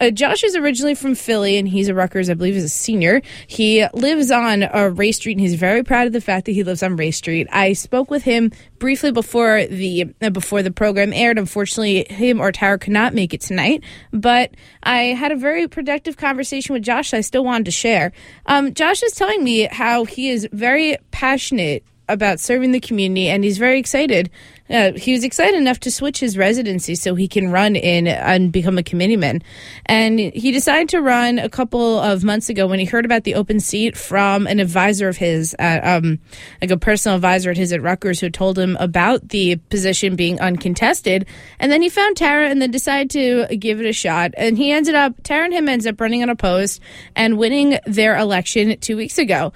[0.00, 3.22] uh, Josh is originally from Philly, and he's a Rutgers, I believe, as a senior.
[3.46, 6.64] He lives on uh, Ray Street, and he's very proud of the fact that he
[6.64, 7.46] lives on Ray Street.
[7.52, 11.38] I spoke with him briefly before the uh, before the program aired.
[11.38, 14.50] Unfortunately, him or Tara could not make it tonight, but
[14.82, 17.14] I had a very productive conversation with Josh.
[17.14, 18.12] I still wanted to share.
[18.46, 23.44] Um, Josh is telling me how he is very passionate about serving the community, and
[23.44, 24.30] he's very excited.
[24.70, 28.50] Uh, he was excited enough to switch his residency so he can run in and
[28.50, 29.42] become a committeeman.
[29.86, 33.34] And he decided to run a couple of months ago when he heard about the
[33.34, 36.18] open seat from an advisor of his, uh, um,
[36.62, 40.40] like a personal advisor at his at Rutgers, who told him about the position being
[40.40, 41.26] uncontested.
[41.58, 44.32] And then he found Tara and then decided to give it a shot.
[44.36, 46.80] And he ended up, Tara and him ends up running unopposed
[47.14, 49.52] and winning their election two weeks ago.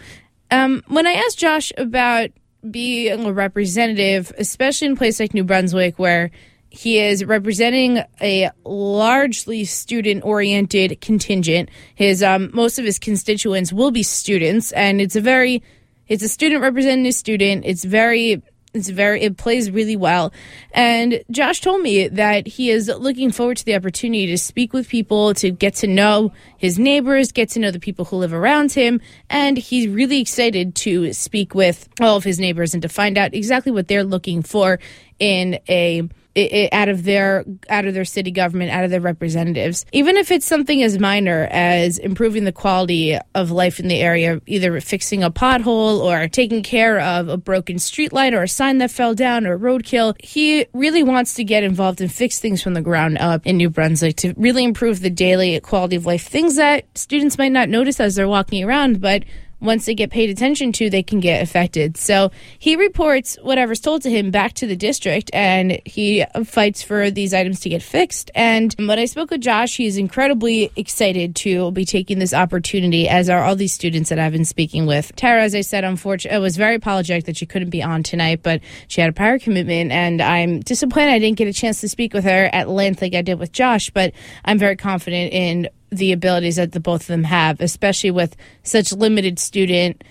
[0.50, 2.30] Um, when I asked Josh about
[2.68, 6.30] being a representative, especially in a place like New Brunswick, where
[6.70, 11.70] he is representing a largely student oriented contingent.
[11.94, 15.62] His um, most of his constituents will be students, and it's a very
[16.08, 17.64] it's a student representing a student.
[17.64, 18.42] It's very
[18.74, 20.32] it's very it plays really well.
[20.72, 24.88] And Josh told me that he is looking forward to the opportunity to speak with
[24.88, 28.72] people, to get to know his neighbors, get to know the people who live around
[28.72, 29.00] him,
[29.30, 33.34] and he's really excited to speak with all of his neighbors and to find out
[33.34, 34.78] exactly what they're looking for
[35.18, 39.00] in a it, it, out of their out of their city government, out of their
[39.00, 39.84] representatives.
[39.92, 44.40] Even if it's something as minor as improving the quality of life in the area,
[44.46, 48.90] either fixing a pothole or taking care of a broken streetlight or a sign that
[48.90, 52.74] fell down or a roadkill, he really wants to get involved and fix things from
[52.74, 56.26] the ground up in New Brunswick to really improve the daily quality of life.
[56.26, 59.24] Things that students might not notice as they're walking around, but
[59.60, 61.96] once they get paid attention to, they can get affected.
[61.96, 67.10] So he reports whatever's told to him back to the district and he fights for
[67.10, 68.30] these items to get fixed.
[68.34, 73.28] And when I spoke with Josh, he's incredibly excited to be taking this opportunity, as
[73.28, 75.14] are all these students that I've been speaking with.
[75.16, 78.42] Tara, as I said, unfortunately, uh, was very apologetic that she couldn't be on tonight,
[78.42, 81.88] but she had a prior commitment, and I'm disappointed I didn't get a chance to
[81.88, 84.12] speak with her at length like I did with Josh, but
[84.44, 88.92] I'm very confident in the abilities that the both of them have, especially with such
[88.92, 90.04] limited student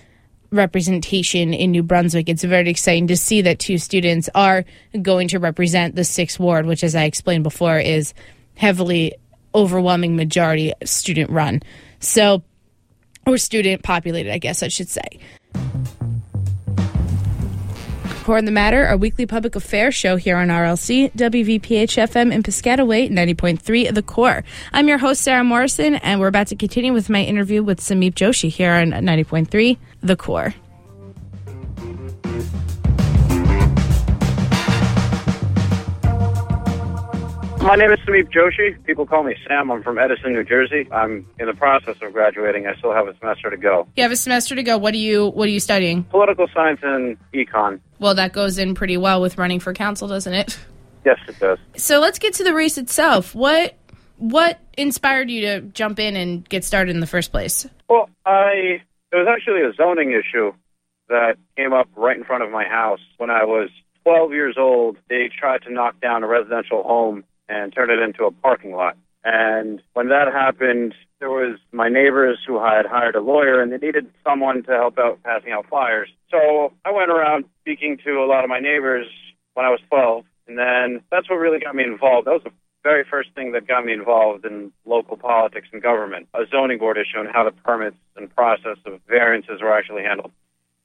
[0.50, 2.28] representation in New Brunswick.
[2.28, 4.64] It's very exciting to see that two students are
[5.00, 8.14] going to represent the sixth ward, which, as I explained before, is
[8.56, 9.14] heavily
[9.54, 11.62] overwhelming majority student run.
[12.00, 12.42] So,
[13.26, 15.20] or student populated, I guess I should say.
[18.28, 22.42] Report on the Matter, our weekly public affairs show here on RLC, WVPH FM in
[22.42, 24.44] Piscataway, 90.3 The Core.
[24.70, 28.12] I'm your host, Sarah Morrison, and we're about to continue with my interview with Sameep
[28.12, 30.52] Joshi here on 90.3 The Core.
[37.68, 38.82] My name is Sameep Joshi.
[38.86, 39.70] People call me Sam.
[39.70, 40.88] I'm from Edison, New Jersey.
[40.90, 42.66] I'm in the process of graduating.
[42.66, 43.86] I still have a semester to go.
[43.94, 44.78] You have a semester to go.
[44.78, 46.04] What are you What are you studying?
[46.04, 47.80] Political science and econ.
[47.98, 50.58] Well, that goes in pretty well with running for council, doesn't it?
[51.04, 51.58] Yes, it does.
[51.76, 53.34] So let's get to the race itself.
[53.34, 53.76] What
[54.16, 57.66] What inspired you to jump in and get started in the first place?
[57.86, 58.80] Well, I
[59.12, 60.52] it was actually a zoning issue
[61.10, 63.68] that came up right in front of my house when I was
[64.04, 64.96] 12 years old.
[65.10, 68.96] They tried to knock down a residential home and turn it into a parking lot.
[69.24, 73.78] And when that happened, there was my neighbors who had hired a lawyer and they
[73.78, 76.08] needed someone to help out passing out flyers.
[76.30, 79.06] So I went around speaking to a lot of my neighbors
[79.54, 80.24] when I was 12.
[80.46, 82.26] And then that's what really got me involved.
[82.26, 82.52] That was the
[82.84, 86.96] very first thing that got me involved in local politics and government, a zoning board
[86.96, 90.30] issue and how the permits and process of variances were actually handled.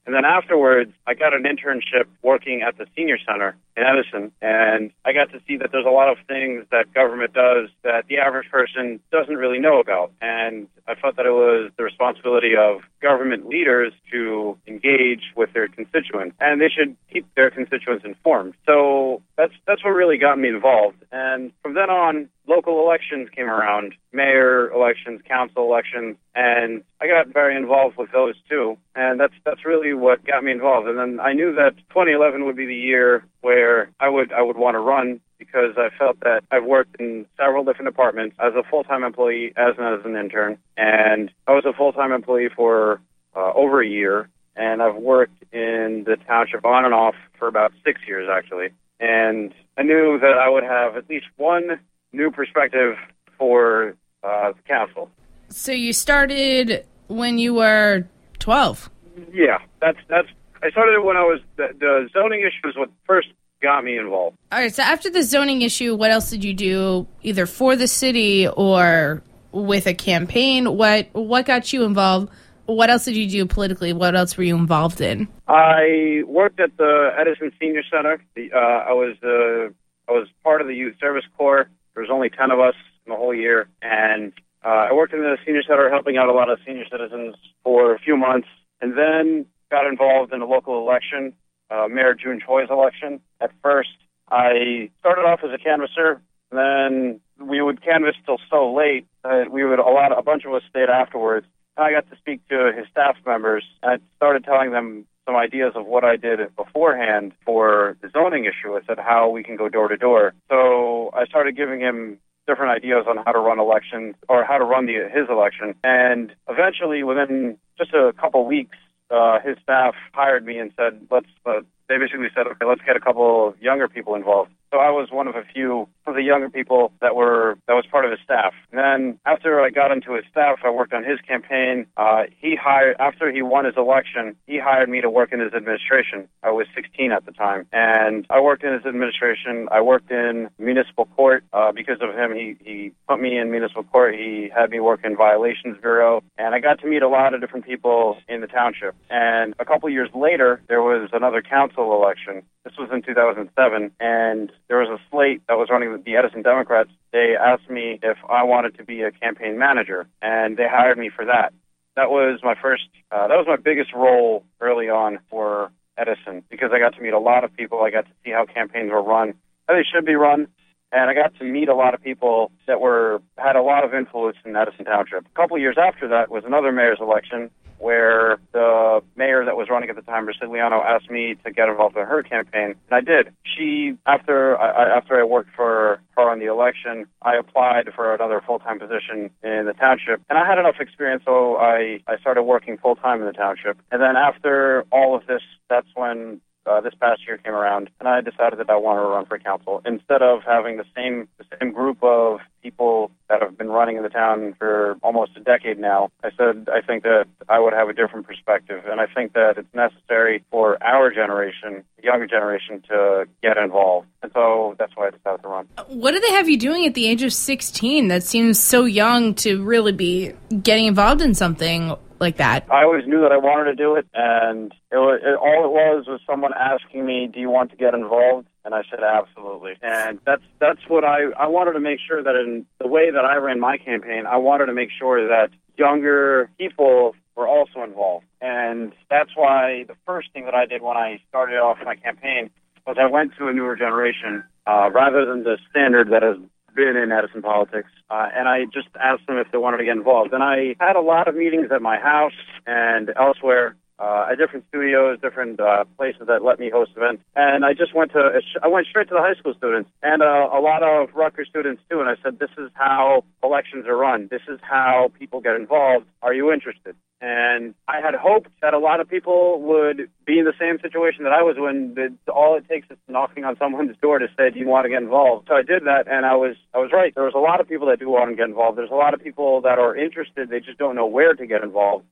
[0.06, 4.92] And then afterwards, I got an internship working at the senior center in Edison, and
[5.04, 8.18] I got to see that there's a lot of things that government does that the
[8.18, 10.12] average person doesn't really know about.
[10.20, 15.68] And I felt that it was the responsibility of government leaders to engage with their
[15.68, 18.54] constituents, and they should keep their constituents informed.
[18.66, 21.02] So that's that's what really got me involved.
[21.10, 27.32] And from then on, local elections came around, mayor elections, council elections, and I got
[27.32, 28.76] very involved with those too.
[28.94, 30.88] And that's that's really what got me involved.
[30.88, 34.56] And then I knew that 2011 would be the year where I would I would
[34.56, 38.62] want to run because I felt that I've worked in several different departments as a
[38.62, 43.00] full-time employee, as an, as an intern, and I was a full-time employee for
[43.36, 47.72] uh, over a year, and I've worked in the township on and off for about
[47.84, 48.68] six years actually.
[49.00, 51.80] And I knew that I would have at least one
[52.14, 52.96] new perspective
[53.38, 55.10] for uh, the council.
[55.48, 58.06] So you started when you were
[58.38, 58.90] 12.
[59.32, 60.28] Yeah, that's that's.
[60.62, 63.28] I started when I was the, the zoning issue was what first
[63.62, 64.36] got me involved.
[64.50, 67.86] All right, so after the zoning issue, what else did you do either for the
[67.86, 70.76] city or with a campaign?
[70.76, 72.30] What what got you involved?
[72.66, 73.92] What else did you do politically?
[73.92, 75.28] What else were you involved in?
[75.46, 78.22] I worked at the Edison Senior Center.
[78.34, 79.72] The, uh, I was uh,
[80.10, 81.68] I was part of the Youth Service Corps.
[81.94, 82.74] There was only ten of us
[83.06, 84.32] in the whole year, and
[84.64, 87.94] uh, I worked in the senior center, helping out a lot of senior citizens for
[87.94, 88.48] a few months,
[88.80, 91.32] and then got involved in a local election,
[91.70, 93.20] uh, Mayor Jun Choi's election.
[93.40, 93.90] At first,
[94.30, 96.20] I started off as a canvasser,
[96.50, 100.54] then we would canvass till so late that we would a lot a bunch of
[100.54, 101.46] us stayed afterwards.
[101.76, 105.72] And I got to speak to his staff members I started telling them some ideas
[105.74, 108.74] of what I did beforehand for the zoning issue.
[108.74, 110.34] I said how we can go door to door.
[110.48, 114.64] So I started giving him different ideas on how to run elections or how to
[114.64, 115.74] run the, his election.
[115.82, 118.76] And eventually, within just a couple weeks,
[119.10, 122.96] uh, his staff hired me and said, "Let's." Uh, they basically said, "Okay, let's get
[122.96, 126.22] a couple of younger people involved." So I was one of a few of the
[126.22, 128.52] younger people that were that was part of his staff.
[128.72, 131.86] And then after I got into his staff, I worked on his campaign.
[131.96, 135.54] Uh, he hired after he won his election, he hired me to work in his
[135.54, 136.26] administration.
[136.42, 139.68] I was 16 at the time, and I worked in his administration.
[139.70, 142.34] I worked in municipal court uh, because of him.
[142.34, 144.16] He he put me in municipal court.
[144.16, 147.40] He had me work in violations bureau, and I got to meet a lot of
[147.40, 148.96] different people in the township.
[149.08, 152.42] And a couple years later, there was another council election.
[152.64, 156.88] This was in 2007, and there was a slate that was running the Edison Democrats.
[157.12, 161.10] They asked me if I wanted to be a campaign manager, and they hired me
[161.14, 161.52] for that.
[161.94, 162.88] That was my first.
[163.12, 167.12] Uh, that was my biggest role early on for Edison because I got to meet
[167.12, 167.82] a lot of people.
[167.82, 169.34] I got to see how campaigns were run,
[169.68, 170.48] how they should be run,
[170.94, 173.92] and I got to meet a lot of people that were had a lot of
[173.92, 175.26] influence in Edison Township.
[175.26, 179.68] A couple of years after that was another mayor's election, where the mayor that was
[179.68, 183.00] running at the time, Ricigliano, asked me to get involved in her campaign, and I
[183.00, 183.34] did.
[183.44, 188.40] She, after I, after I worked for her on the election, I applied for another
[188.46, 192.78] full-time position in the township, and I had enough experience, so I I started working
[192.78, 193.78] full-time in the township.
[193.90, 198.08] And then after all of this, that's when uh, this past year came around, and
[198.08, 201.44] I decided that I wanted to run for council instead of having the same the
[201.58, 205.78] same group of people that have been running in the town for almost a decade
[205.78, 206.10] now.
[206.22, 209.58] I said I think that I would have a different perspective, and I think that
[209.58, 214.08] it's necessary for our generation, the younger generation, to get involved.
[214.24, 215.68] And so that's why I decided to run.
[215.88, 218.08] What do they have you doing at the age of 16?
[218.08, 222.64] That seems so young to really be getting involved in something like that?
[222.72, 225.72] I always knew that I wanted to do it, and it, was, it, all it
[225.72, 229.74] was was someone asking me, "Do you want to get involved?" And I said, "Absolutely."
[229.82, 233.26] And that's that's what I I wanted to make sure that in the way that
[233.26, 238.24] I ran my campaign, I wanted to make sure that younger people were also involved,
[238.40, 242.48] and that's why the first thing that I did when I started off my campaign
[242.86, 246.36] was I went to a newer generation uh, rather than the standard that has
[246.74, 249.96] been in Edison politics, uh, and I just asked them if they wanted to get
[249.96, 250.32] involved.
[250.32, 252.32] And I had a lot of meetings at my house
[252.66, 253.76] and elsewhere.
[253.96, 257.94] Uh, at different studios, different uh, places that let me host events, and I just
[257.94, 261.14] went to I went straight to the high school students and uh, a lot of
[261.14, 264.26] Rutgers students too, and I said, "This is how elections are run.
[264.32, 266.06] This is how people get involved.
[266.22, 270.44] Are you interested?" And I had hoped that a lot of people would be in
[270.44, 274.18] the same situation that I was when all it takes is knocking on someone's door
[274.18, 276.56] to say, "Do you want to get involved?" So I did that, and I was
[276.74, 277.14] I was right.
[277.14, 278.76] There was a lot of people that do want to get involved.
[278.76, 280.48] There's a lot of people that are interested.
[280.48, 282.06] They just don't know where to get involved,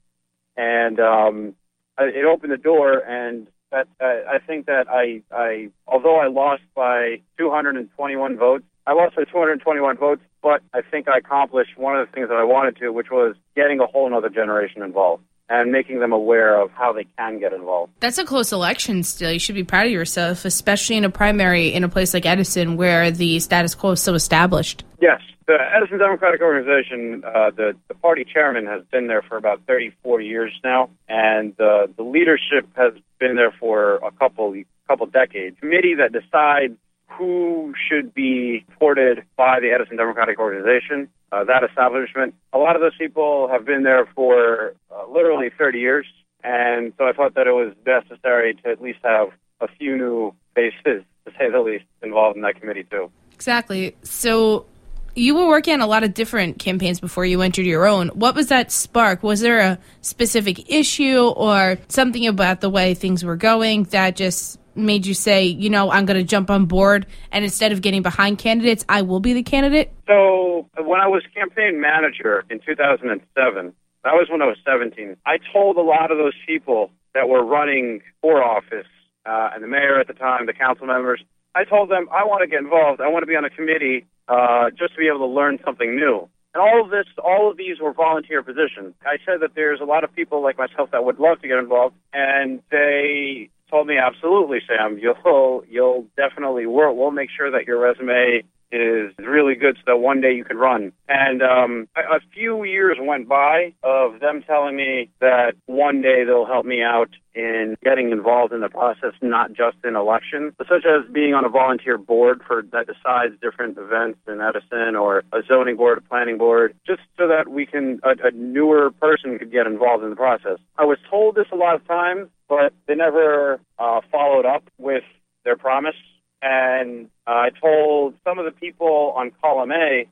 [0.56, 1.56] and um,
[1.99, 2.99] it opened the door.
[2.99, 8.93] And that uh, I think that I I although I lost by 221 votes, I
[8.93, 12.45] lost by 221 votes, but I think I accomplished one of the things that I
[12.45, 16.70] wanted to, which was getting a whole other generation involved and making them aware of
[16.72, 17.93] how they can get involved.
[18.01, 19.30] That's a close election still.
[19.30, 22.76] You should be proud of yourself, especially in a primary in a place like Edison
[22.76, 24.84] where the status quo is so established.
[25.01, 25.20] Yes.
[25.47, 30.20] The Edison Democratic Organization, uh, the, the party chairman has been there for about 34
[30.20, 34.55] years now, and uh, the leadership has been there for a couple
[34.88, 35.59] couple decades.
[35.59, 36.74] Committee that decides
[37.18, 42.34] who should be supported by the Edison Democratic Organization, uh, that establishment.
[42.52, 46.06] A lot of those people have been there for uh, literally 30 years,
[46.44, 49.28] and so I thought that it was necessary to at least have
[49.60, 53.10] a few new faces, to say the least, involved in that committee too.
[53.32, 53.96] Exactly.
[54.02, 54.66] So
[55.14, 58.08] you were working on a lot of different campaigns before you entered your own.
[58.08, 59.22] What was that spark?
[59.22, 64.58] Was there a specific issue or something about the way things were going that just
[64.74, 68.02] made you say, you know, I'm going to jump on board and instead of getting
[68.02, 69.92] behind candidates, I will be the candidate?
[70.06, 73.72] So when I was campaign manager in 2007,
[74.04, 77.44] that was when I was 17, I told a lot of those people that were
[77.44, 78.86] running for office,
[79.24, 81.22] uh, and the mayor at the time, the council members,
[81.54, 83.00] I told them I want to get involved.
[83.00, 85.94] I want to be on a committee uh, just to be able to learn something
[85.94, 86.28] new.
[86.54, 88.94] And all of this, all of these were volunteer positions.
[89.04, 91.58] I said that there's a lot of people like myself that would love to get
[91.58, 97.66] involved, and they told me, absolutely, Sam, you'll you'll definitely we'll, we'll make sure that
[97.66, 100.92] your resume is really good so that one day you could run.
[101.08, 106.46] And um, a, few years went by of them telling me that one day they'll
[106.46, 110.84] help me out in getting involved in the process, not just in elections, but such
[110.86, 115.42] as being on a volunteer board for that decides different events in Edison or a
[115.46, 119.52] zoning board, a planning board, just so that we can a, a newer person could
[119.52, 120.58] get involved in the process.
[120.78, 125.04] I was told this a lot of times, but they never uh, followed up with
[125.44, 125.96] their promise.
[126.43, 130.09] And uh, I told some of the people on column A,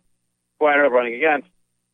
[0.59, 1.49] who I ended up running against,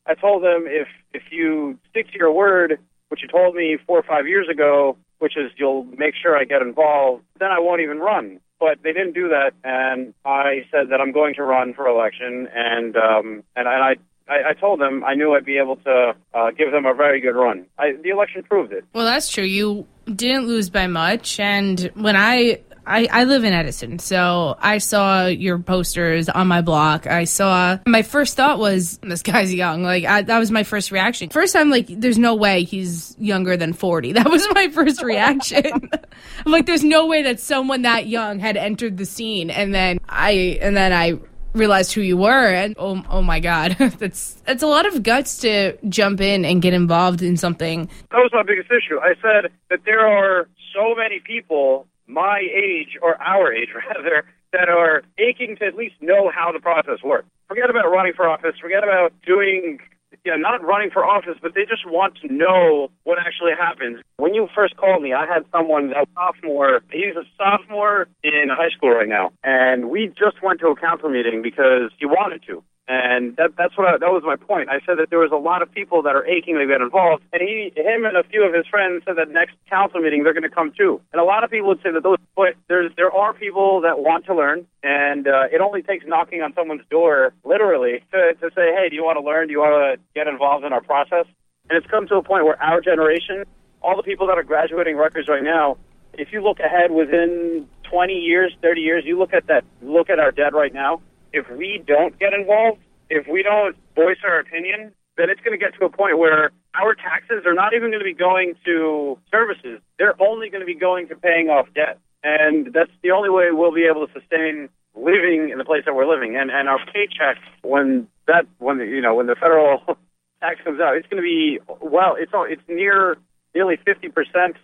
[0.07, 2.79] I told them if if you stick to your word,
[3.09, 6.45] which you told me four or five years ago, which is you'll make sure I
[6.45, 8.41] get involved, then I won't even run.
[8.61, 12.49] But they didn't do that, and I said that I'm going to run for election,
[12.55, 13.97] and um, and I.
[14.29, 17.21] I, I told them I knew I'd be able to uh, give them a very
[17.21, 17.67] good run.
[17.79, 18.85] I, the election proved it.
[18.93, 19.45] Well, that's true.
[19.45, 24.79] You didn't lose by much, and when I I, I live in Edison, so I
[24.79, 27.07] saw your posters on my block.
[27.07, 29.83] I saw my first thought was this guy's young.
[29.83, 31.29] Like I, that was my first reaction.
[31.31, 34.07] First, I'm like, there's no way he's younger than 40.
[34.17, 35.91] That was my first reaction.
[36.47, 39.51] I'm like, there's no way that someone that young had entered the scene.
[39.51, 41.19] And then I and then I
[41.53, 45.39] realized who you were and oh, oh my god that's that's a lot of guts
[45.39, 49.51] to jump in and get involved in something that was my biggest issue i said
[49.71, 55.57] that there are so many people my age, or our age rather, that are aching
[55.57, 57.29] to at least know how the process works.
[57.49, 59.79] Forget about running for office, forget about doing
[60.25, 64.03] yeah, not running for office, but they just want to know what actually happens.
[64.17, 68.71] When you first called me, I had someone, a sophomore, he's a sophomore in high
[68.77, 72.63] school right now, and we just went to a council meeting because he wanted to.
[72.89, 74.69] And that, that's what I, that was my point.
[74.69, 77.25] I said that there was a lot of people that are aching to get involved,
[77.33, 80.33] and he, him, and a few of his friends said that next council meeting they're
[80.33, 81.01] going to come too.
[81.13, 83.99] And a lot of people would say that those, but there's there are people that
[83.99, 88.51] want to learn, and uh, it only takes knocking on someone's door, literally, to, to
[88.55, 89.49] say, hey, do you want to learn?
[89.49, 91.27] Do you want to get involved in our process?
[91.69, 93.43] And it's come to a point where our generation,
[93.83, 95.77] all the people that are graduating Rutgers right now,
[96.15, 100.21] if you look ahead within 20 years, 30 years, you look at that, look at
[100.21, 101.03] our debt right now
[101.37, 102.81] if we don't get involved,
[103.11, 106.51] if we don't voice our opinion, then it's going to get to a point where
[106.75, 109.81] our taxes are not even going to be going to services.
[109.99, 111.99] They're only going to be going to paying off debt.
[112.23, 115.95] And that's the only way we'll be able to sustain living in the place that
[115.95, 116.37] we're living.
[116.37, 119.81] And and our paycheck when that when you know when the federal
[120.41, 123.17] tax comes out, it's going to be well, it's all it's near
[123.55, 124.13] nearly 50%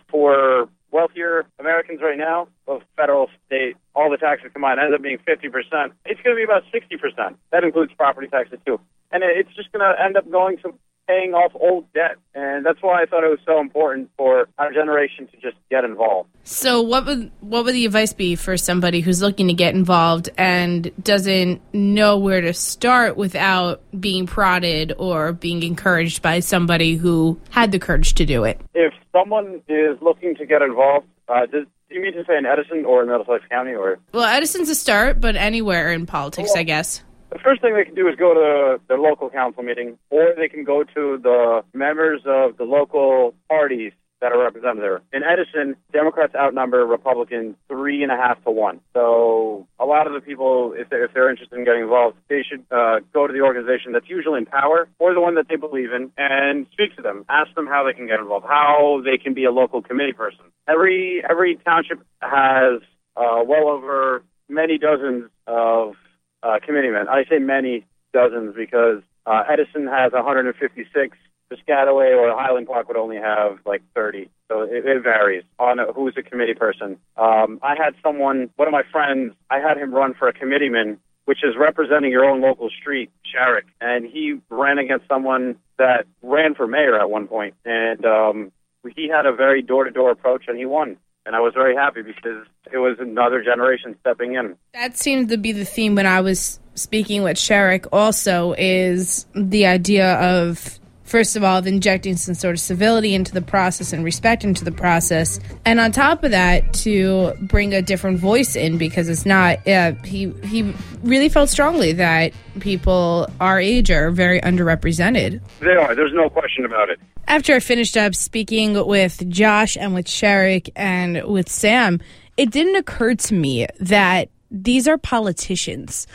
[0.09, 5.17] for wealthier Americans right now of federal, state, all the taxes combined ends up being
[5.17, 5.91] 50%.
[6.05, 7.35] It's going to be about 60%.
[7.51, 8.79] That includes property taxes too.
[9.11, 10.73] And it's just going to end up going to
[11.07, 12.15] paying off old debt.
[12.33, 15.83] And that's why I thought it was so important for our generation to just get
[15.83, 16.29] involved.
[16.43, 20.29] So what would what would the advice be for somebody who's looking to get involved
[20.37, 27.39] and doesn't know where to start without being prodded or being encouraged by somebody who
[27.49, 28.59] had the courage to do it?
[28.73, 32.85] If someone is looking to get involved, uh, does you mean to say in Edison
[32.85, 33.99] or in Middlesex County or?
[34.11, 37.03] Well, Edison's a start, but anywhere in politics, well, I guess.
[37.33, 40.47] The first thing they can do is go to the local council meeting, or they
[40.47, 45.01] can go to the members of the local parties that are represented there.
[45.11, 48.79] In Edison, Democrats outnumber Republicans three and a half to one.
[48.93, 52.43] So a lot of the people, if they're, if they're interested in getting involved, they
[52.47, 55.57] should uh, go to the organization that's usually in power or the one that they
[55.57, 57.25] believe in and speak to them.
[57.29, 60.45] Ask them how they can get involved, how they can be a local committee person.
[60.69, 62.79] Every every township has
[63.17, 65.95] uh, well over many dozens of
[66.43, 67.07] uh, committeemen.
[67.07, 71.17] I say many dozens because uh, Edison has 156.
[71.51, 74.29] Piscataway or Highland Park would only have like 30.
[74.49, 76.97] So it, it varies on who's a committee person.
[77.17, 80.99] Um, I had someone, one of my friends, I had him run for a committeeman,
[81.25, 86.55] which is representing your own local street, Shariq, and he ran against someone that ran
[86.55, 88.51] for mayor at one point, and um,
[88.95, 92.45] he had a very door-to-door approach, and he won and I was very happy because
[92.71, 94.55] it was another generation stepping in.
[94.73, 99.65] That seemed to be the theme when I was speaking with Shariq also is the
[99.65, 104.03] idea of first of all, of injecting some sort of civility into the process and
[104.03, 105.39] respect into the process.
[105.65, 109.93] And on top of that, to bring a different voice in because it's not, uh,
[110.03, 110.73] he, he
[111.03, 115.41] really felt strongly that people our age are very underrepresented.
[115.59, 115.95] They are.
[115.95, 116.99] There's no question about it.
[117.27, 121.99] After I finished up speaking with Josh and with Shariq and with Sam,
[122.37, 126.07] it didn't occur to me that these are politicians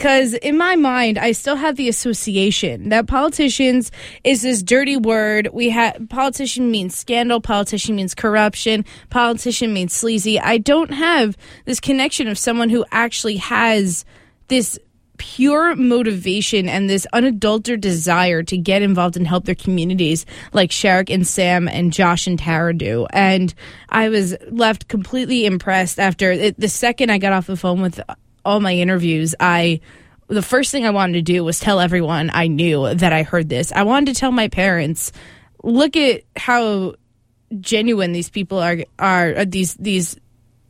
[0.00, 3.92] because in my mind i still have the association that politicians
[4.24, 10.40] is this dirty word we have politician means scandal politician means corruption politician means sleazy
[10.40, 11.36] i don't have
[11.66, 14.06] this connection of someone who actually has
[14.48, 14.78] this
[15.18, 20.24] pure motivation and this unadulterated desire to get involved and help their communities
[20.54, 23.06] like Shariq and Sam and Josh and Tara do.
[23.10, 23.52] And
[23.90, 28.00] I was left completely impressed after it, the second I got off the phone with
[28.44, 29.80] all my interviews, I
[30.28, 33.48] the first thing I wanted to do was tell everyone I knew that I heard
[33.48, 33.72] this.
[33.72, 35.10] I wanted to tell my parents,
[35.64, 36.94] look at how
[37.58, 40.16] genuine these people are are these these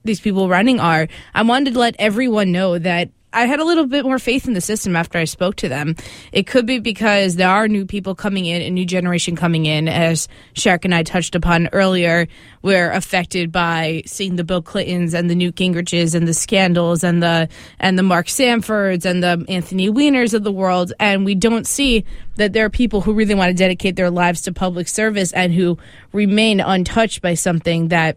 [0.05, 1.09] these people running are.
[1.35, 4.55] I wanted to let everyone know that I had a little bit more faith in
[4.55, 5.95] the system after I spoke to them.
[6.33, 9.89] It could be because there are new people coming in, a new generation coming in,
[9.89, 12.27] as Shariq and I touched upon earlier.
[12.63, 17.23] We're affected by seeing the Bill Clintons and the Newt Gingriches and the scandals and
[17.23, 21.67] the and the Mark Sanfords and the Anthony Weiners of the world, and we don't
[21.67, 22.05] see
[22.35, 25.55] that there are people who really want to dedicate their lives to public service and
[25.55, 25.79] who
[26.13, 28.17] remain untouched by something that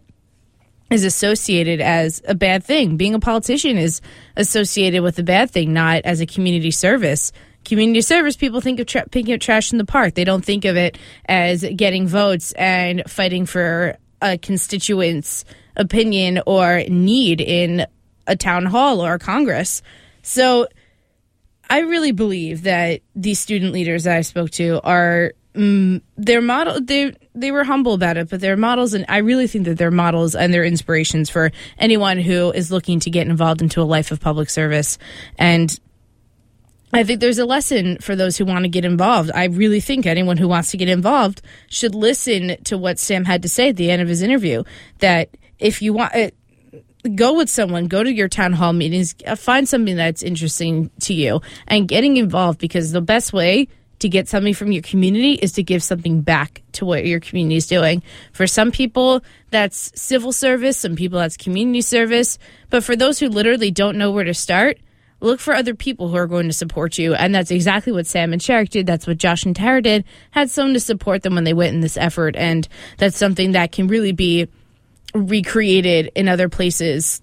[0.90, 2.96] is associated as a bad thing.
[2.96, 4.00] Being a politician is
[4.36, 7.32] associated with a bad thing, not as a community service.
[7.64, 10.14] Community service people think of tra- picking up trash in the park.
[10.14, 15.44] They don't think of it as getting votes and fighting for a constituent's
[15.76, 17.86] opinion or need in
[18.26, 19.82] a town hall or Congress.
[20.22, 20.66] So
[21.68, 26.80] I really believe that these student leaders that I spoke to are mm, they're model
[26.80, 29.90] they they were humble about it, but they're models, and I really think that they're
[29.90, 34.10] models and they're inspirations for anyone who is looking to get involved into a life
[34.10, 34.98] of public service.
[35.38, 35.78] And
[36.92, 39.32] I think there's a lesson for those who want to get involved.
[39.34, 43.42] I really think anyone who wants to get involved should listen to what Sam had
[43.42, 44.62] to say at the end of his interview.
[44.98, 46.14] That if you want.
[46.14, 46.34] It,
[47.16, 51.12] go with someone, go to your town hall meetings, uh, find something that's interesting to
[51.12, 53.68] you, and getting involved because the best way
[54.04, 57.56] to get something from your community is to give something back to what your community
[57.56, 58.02] is doing.
[58.34, 62.38] For some people, that's civil service, some people, that's community service.
[62.68, 64.78] But for those who literally don't know where to start,
[65.20, 67.14] look for other people who are going to support you.
[67.14, 68.86] And that's exactly what Sam and Shariq did.
[68.86, 71.80] That's what Josh and Tara did, had someone to support them when they went in
[71.80, 72.36] this effort.
[72.36, 74.48] And that's something that can really be
[75.14, 77.22] recreated in other places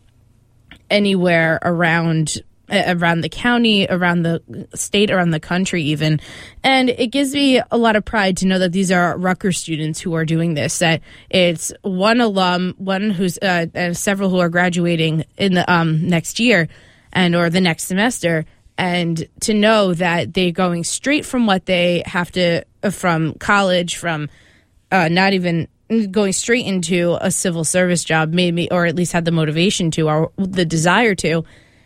[0.90, 6.20] anywhere around around the county, around the state, around the country, even.
[6.64, 10.00] And it gives me a lot of pride to know that these are Rutgers students
[10.00, 10.80] who are doing this.
[10.80, 16.08] That it's one alum, one who's uh, and several who are graduating in the um,
[16.08, 16.68] next year
[17.14, 18.46] and or the next semester.
[18.78, 23.98] And to know that they're going straight from what they have to uh, from college,
[23.98, 24.30] from
[24.92, 25.68] uh, not even
[26.10, 29.92] going straight into a civil service job made me, or at least had the motivation
[29.92, 31.44] to, or the desire to,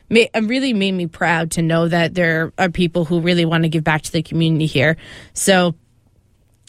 [0.10, 3.64] it um, really made me proud to know that there are people who really want
[3.64, 4.98] to give back to the community here.
[5.34, 5.76] So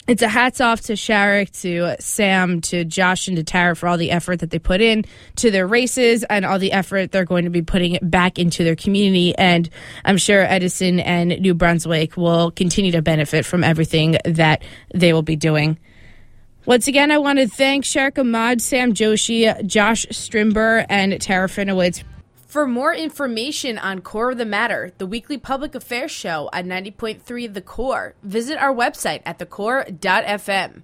[0.07, 3.97] it's a hats off to Shariq, to Sam, to Josh, and to Tara for all
[3.97, 5.03] the effort that they put in
[5.35, 8.75] to their races and all the effort they're going to be putting back into their
[8.75, 9.37] community.
[9.37, 9.69] And
[10.05, 14.63] I'm sure Edison and New Brunswick will continue to benefit from everything that
[14.93, 15.77] they will be doing.
[16.65, 22.03] Once again, I want to thank Shariq Ahmad, Sam Joshi, Josh Strimber, and Tara Finowitz
[22.47, 27.53] for more information on Core of the Matter, the weekly public affairs show on 90.3
[27.53, 30.81] The Core, visit our website at thecore.fm.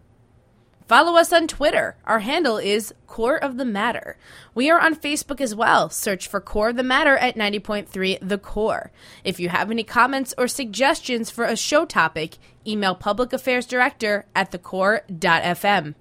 [0.86, 1.95] Follow us on Twitter.
[2.03, 4.18] Our handle is Core of the Matter.
[4.53, 5.89] We are on Facebook as well.
[5.89, 8.91] Search for Core of the Matter at 90.3 The Core.
[9.24, 12.38] If you have any comments or suggestions for a show topic,
[12.68, 15.95] email Public Affairs Director at thecore.fm.